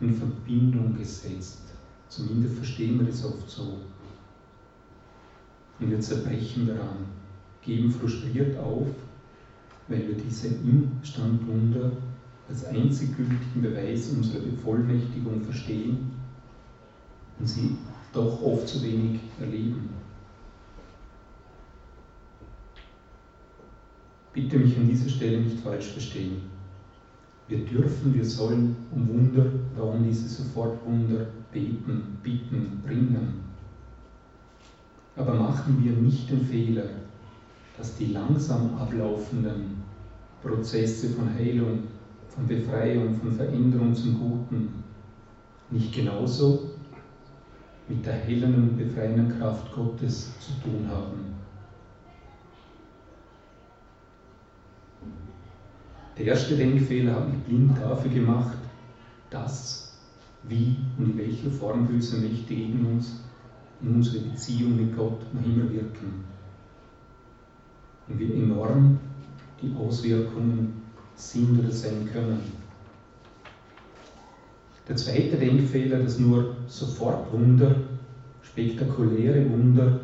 in 0.00 0.14
Verbindung 0.14 0.96
gesetzt. 0.96 1.62
Zumindest 2.08 2.56
verstehen 2.56 3.00
wir 3.00 3.06
das 3.06 3.24
oft 3.24 3.50
so. 3.50 3.78
Und 5.80 5.90
wir 5.90 6.00
zerbrechen 6.00 6.68
daran, 6.68 7.06
geben 7.62 7.90
frustriert 7.90 8.56
auf, 8.58 8.86
weil 9.88 10.06
wir 10.06 10.14
diese 10.14 10.48
Instandwunder 10.48 11.90
als 12.48 12.64
einzig 12.66 13.16
gültigen 13.16 13.62
Beweis 13.62 14.08
unserer 14.10 14.42
Bevollmächtigung 14.42 15.42
verstehen 15.42 16.12
und 17.38 17.46
sie 17.46 17.76
doch 18.16 18.42
oft 18.42 18.66
zu 18.66 18.82
wenig 18.82 19.20
erleben. 19.40 19.90
Bitte 24.32 24.58
mich 24.58 24.76
an 24.76 24.88
dieser 24.88 25.08
Stelle 25.08 25.40
nicht 25.40 25.60
falsch 25.60 25.86
verstehen. 25.86 26.42
Wir 27.48 27.64
dürfen, 27.64 28.12
wir 28.12 28.24
sollen 28.24 28.76
um 28.92 29.08
Wunder, 29.08 29.46
darum 29.76 30.02
diese 30.04 30.28
Sofortwunder 30.28 31.26
beten, 31.52 32.18
bitten, 32.22 32.82
bringen. 32.84 33.44
Aber 35.14 35.34
machen 35.34 35.82
wir 35.82 35.92
nicht 35.92 36.28
den 36.30 36.44
Fehler, 36.44 36.84
dass 37.78 37.96
die 37.96 38.06
langsam 38.06 38.76
ablaufenden 38.76 39.82
Prozesse 40.42 41.10
von 41.10 41.32
Heilung, 41.32 41.84
von 42.28 42.46
Befreiung, 42.46 43.14
von 43.14 43.32
Veränderung 43.32 43.94
zum 43.94 44.18
Guten 44.18 44.84
nicht 45.70 45.94
genauso 45.94 46.65
mit 47.88 48.04
der 48.04 48.24
heilenden, 48.24 48.76
befreienden 48.76 49.38
Kraft 49.38 49.72
Gottes 49.72 50.32
zu 50.40 50.52
tun 50.62 50.88
haben. 50.88 51.36
Der 56.18 56.26
erste 56.26 56.56
Denkfehler 56.56 57.14
hat 57.14 57.30
mich 57.30 57.40
blind 57.42 57.76
dafür 57.78 58.10
gemacht, 58.10 58.56
dass, 59.30 59.92
wie 60.44 60.76
und 60.98 61.10
in 61.10 61.18
welcher 61.18 61.50
Form 61.50 61.86
böse 61.86 62.16
Mächte 62.16 62.54
gegen 62.54 62.86
uns 62.86 63.20
in 63.82 63.94
unsere 63.96 64.24
Beziehung 64.24 64.76
mit 64.76 64.96
Gott 64.96 65.20
noch 65.34 65.44
immer 65.44 65.70
wirken. 65.70 66.24
Und 68.08 68.18
wie 68.18 68.32
enorm 68.32 68.98
die 69.60 69.74
Auswirkungen 69.76 70.82
sind 71.14 71.58
oder 71.58 71.70
sein 71.70 72.08
können. 72.12 72.40
Der 74.88 74.94
zweite 74.94 75.36
Denkfehler, 75.36 75.98
dass 75.98 76.20
nur 76.20 76.54
sofort 76.68 77.32
Wunder, 77.32 77.74
spektakuläre 78.42 79.50
Wunder, 79.50 80.00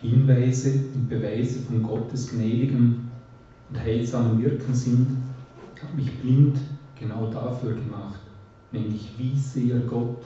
Hinweise 0.00 0.70
und 0.94 1.08
Beweise 1.08 1.60
von 1.60 1.82
Gottes 1.82 2.30
gnädigem 2.30 3.08
und 3.68 3.80
heilsamen 3.80 4.40
Wirken 4.40 4.74
sind, 4.74 5.08
hat 5.82 5.96
mich 5.96 6.16
blind 6.18 6.58
genau 6.96 7.32
dafür 7.32 7.74
gemacht, 7.74 8.20
nämlich 8.70 9.10
wie 9.18 9.36
sehr 9.36 9.80
Gott 9.80 10.22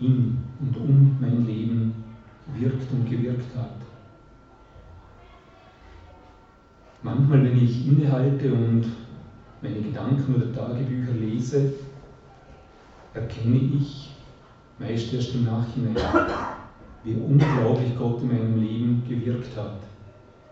in 0.00 0.38
und 0.60 0.76
um 0.76 1.16
mein 1.20 1.46
Leben 1.46 2.04
wirkt 2.58 2.92
und 2.92 3.08
gewirkt 3.08 3.56
hat. 3.56 3.70
Manchmal, 7.02 7.44
wenn 7.44 7.62
ich 7.62 7.86
innehalte 7.86 8.52
und 8.52 8.84
meine 9.62 9.80
Gedanken 9.80 10.34
oder 10.34 10.52
Tagebücher 10.52 11.12
lese, 11.12 11.72
erkenne 13.14 13.56
ich 13.56 14.10
meist 14.78 15.12
erst 15.12 15.34
im 15.34 15.44
Nachhinein, 15.44 15.96
wie 17.02 17.14
unglaublich 17.14 17.96
Gott 17.96 18.20
in 18.22 18.28
meinem 18.28 18.60
Leben 18.60 19.02
gewirkt 19.08 19.56
hat, 19.56 19.80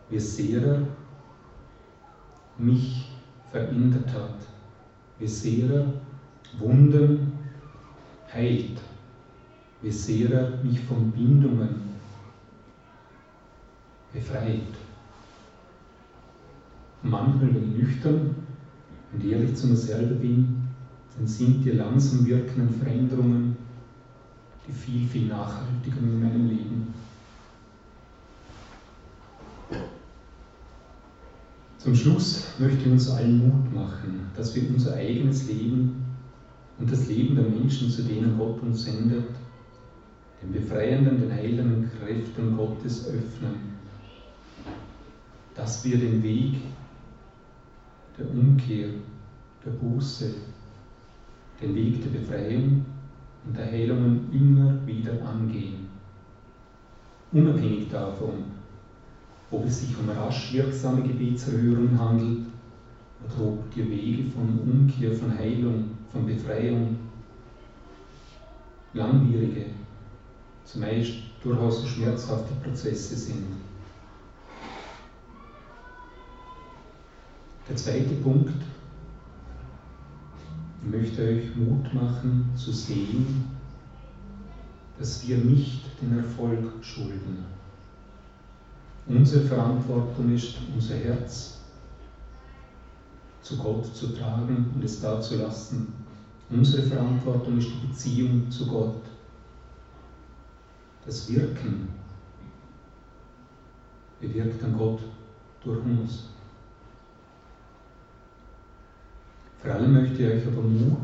wie 0.08 0.18
sehr 0.18 0.62
er 0.62 0.82
mich 2.56 3.10
verändert 3.50 4.12
hat, 4.14 4.38
wie 5.18 5.28
sehr 5.28 5.70
er 5.70 5.92
Wunden 6.58 7.32
heilt, 8.32 8.80
wie 9.82 9.90
sehr 9.90 10.30
er 10.30 10.64
mich 10.64 10.80
von 10.80 11.10
Bindungen 11.10 11.82
befreit. 14.12 14.60
Manchmal, 17.02 17.54
wenn 17.54 17.76
ich 17.76 17.82
nüchtern 17.82 18.43
und 19.14 19.24
ehrlich 19.24 19.54
zu 19.54 19.68
mir 19.68 19.76
selber 19.76 20.14
bin, 20.16 20.62
dann 21.16 21.26
sind 21.26 21.64
die 21.64 21.70
langsam 21.70 22.26
wirkenden 22.26 22.70
Veränderungen 22.70 23.56
die 24.66 24.72
viel, 24.72 25.06
viel 25.06 25.26
nachhaltiger 25.26 25.98
in 25.98 26.20
meinem 26.20 26.48
Leben. 26.48 26.94
Zum 31.78 31.94
Schluss 31.94 32.46
möchte 32.58 32.80
ich 32.80 32.86
uns 32.86 33.10
allen 33.10 33.38
Mut 33.38 33.74
machen, 33.74 34.20
dass 34.34 34.54
wir 34.54 34.70
unser 34.70 34.94
eigenes 34.94 35.46
Leben 35.48 36.02
und 36.78 36.90
das 36.90 37.06
Leben 37.08 37.36
der 37.36 37.44
Menschen, 37.44 37.90
zu 37.90 38.02
denen 38.02 38.38
Gott 38.38 38.62
uns 38.62 38.84
sendet, 38.84 39.28
den 40.42 40.52
befreienden, 40.52 41.20
den 41.20 41.30
heilenden 41.30 41.90
Kräften 41.90 42.56
Gottes 42.56 43.06
öffnen. 43.06 43.74
Dass 45.54 45.84
wir 45.84 45.98
den 45.98 46.22
Weg 46.22 46.54
der 48.18 48.30
Umkehr, 48.30 48.88
der 49.64 49.70
Buße, 49.70 50.34
den 51.60 51.74
Weg 51.74 52.02
der 52.02 52.18
Befreiung 52.18 52.84
und 53.46 53.56
der 53.56 53.66
Heilungen 53.66 54.28
immer 54.32 54.86
wieder 54.86 55.12
angehen. 55.26 55.88
Unabhängig 57.32 57.88
davon, 57.90 58.44
ob 59.50 59.66
es 59.66 59.80
sich 59.80 59.96
um 59.98 60.08
rasch 60.08 60.52
wirksame 60.52 61.02
Gebetserhörung 61.02 61.98
handelt 61.98 62.46
oder 63.24 63.46
ob 63.46 63.74
die 63.74 63.88
Wege 63.88 64.30
von 64.30 64.58
Umkehr, 64.60 65.12
von 65.12 65.36
Heilung, 65.36 65.90
von 66.12 66.26
Befreiung 66.26 66.96
langwierige, 68.92 69.66
zumeist 70.64 71.14
durchaus 71.42 71.86
schmerzhafte 71.86 72.54
Prozesse 72.62 73.16
sind. 73.16 73.44
Der 77.66 77.76
zweite 77.76 78.14
Punkt, 78.16 78.62
ich 80.82 80.90
möchte 80.90 81.22
euch 81.22 81.56
Mut 81.56 81.94
machen 81.94 82.50
zu 82.54 82.70
sehen, 82.70 83.44
dass 84.98 85.26
wir 85.26 85.38
nicht 85.38 85.80
den 86.02 86.18
Erfolg 86.18 86.70
schulden. 86.82 87.46
Unsere 89.06 89.46
Verantwortung 89.46 90.34
ist, 90.34 90.56
unser 90.74 90.96
Herz 90.96 91.58
zu 93.40 93.56
Gott 93.56 93.86
zu 93.96 94.08
tragen 94.08 94.70
und 94.74 94.84
es 94.84 95.00
da 95.00 95.18
zu 95.22 95.36
lassen. 95.36 95.92
Unsere 96.50 96.82
Verantwortung 96.82 97.56
ist 97.56 97.68
die 97.68 97.86
Beziehung 97.86 98.50
zu 98.50 98.66
Gott, 98.66 99.00
das 101.06 101.30
Wirken 101.30 101.88
bewirkt 104.20 104.62
dann 104.62 104.76
Gott 104.76 105.00
durch 105.62 105.82
uns. 105.84 106.33
Vor 109.64 109.72
allem 109.72 109.94
möchte 109.94 110.22
ich 110.22 110.30
euch 110.30 110.46
aber 110.46 110.60
Mut 110.60 110.98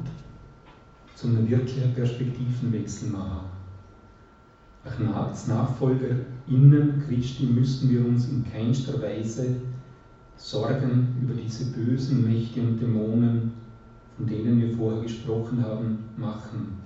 zu 1.15 1.29
einem 1.29 1.49
wirklichen 1.49 1.95
Perspektivenwechsel 1.95 3.09
machen. 3.09 3.47
Als 5.15 5.49
NachfolgerInnen 5.49 7.03
Christi 7.07 7.45
müssen 7.45 7.91
wir 7.91 8.05
uns 8.05 8.29
in 8.29 8.45
keinster 8.45 9.01
Weise 9.01 9.57
Sorgen 10.37 11.17
über 11.23 11.35
diese 11.35 11.73
bösen 11.73 12.29
Mächte 12.29 12.61
und 12.61 12.79
Dämonen, 12.79 13.53
von 14.17 14.27
denen 14.27 14.61
wir 14.61 14.77
vorher 14.77 15.03
gesprochen 15.03 15.65
haben, 15.65 15.99
machen. 16.19 16.81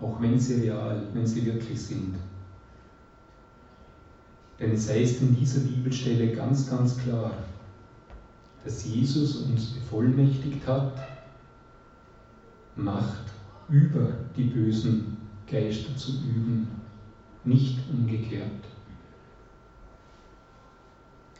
Auch 0.00 0.20
wenn 0.22 0.38
sie 0.38 0.62
real, 0.62 1.02
wenn 1.14 1.26
sie 1.26 1.46
wirklich 1.46 1.80
sind. 1.80 2.14
Denn 4.60 4.70
es 4.72 4.88
heißt 4.88 5.20
in 5.22 5.34
dieser 5.34 5.60
Bibelstelle 5.60 6.28
ganz, 6.28 6.70
ganz 6.70 6.96
klar, 6.98 7.32
dass 8.64 8.84
Jesus 8.84 9.36
uns 9.42 9.66
bevollmächtigt 9.70 10.66
hat, 10.66 10.92
Macht 12.76 13.24
über 13.68 14.12
die 14.36 14.44
bösen 14.44 15.18
Geister 15.46 15.94
zu 15.96 16.12
üben, 16.22 16.68
nicht 17.44 17.78
umgekehrt. 17.92 18.64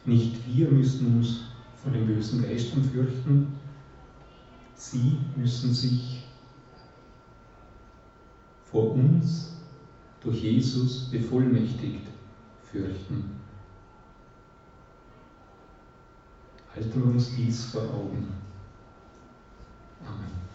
Nicht 0.05 0.37
wir 0.47 0.71
müssen 0.71 1.17
uns 1.17 1.45
vor 1.83 1.93
den 1.93 2.07
bösen 2.07 2.43
Geistern 2.43 2.83
fürchten, 2.85 3.47
sie 4.75 5.19
müssen 5.37 5.73
sich 5.73 6.27
vor 8.65 8.93
uns 8.93 9.57
durch 10.23 10.43
Jesus 10.43 11.11
bevollmächtigt 11.11 12.07
fürchten. 12.71 13.40
Halten 16.81 17.05
wir 17.05 17.15
uns 17.15 17.37
dies 17.37 17.67
vor 17.67 17.83
Augen. 17.83 18.27
Amen. 20.03 20.50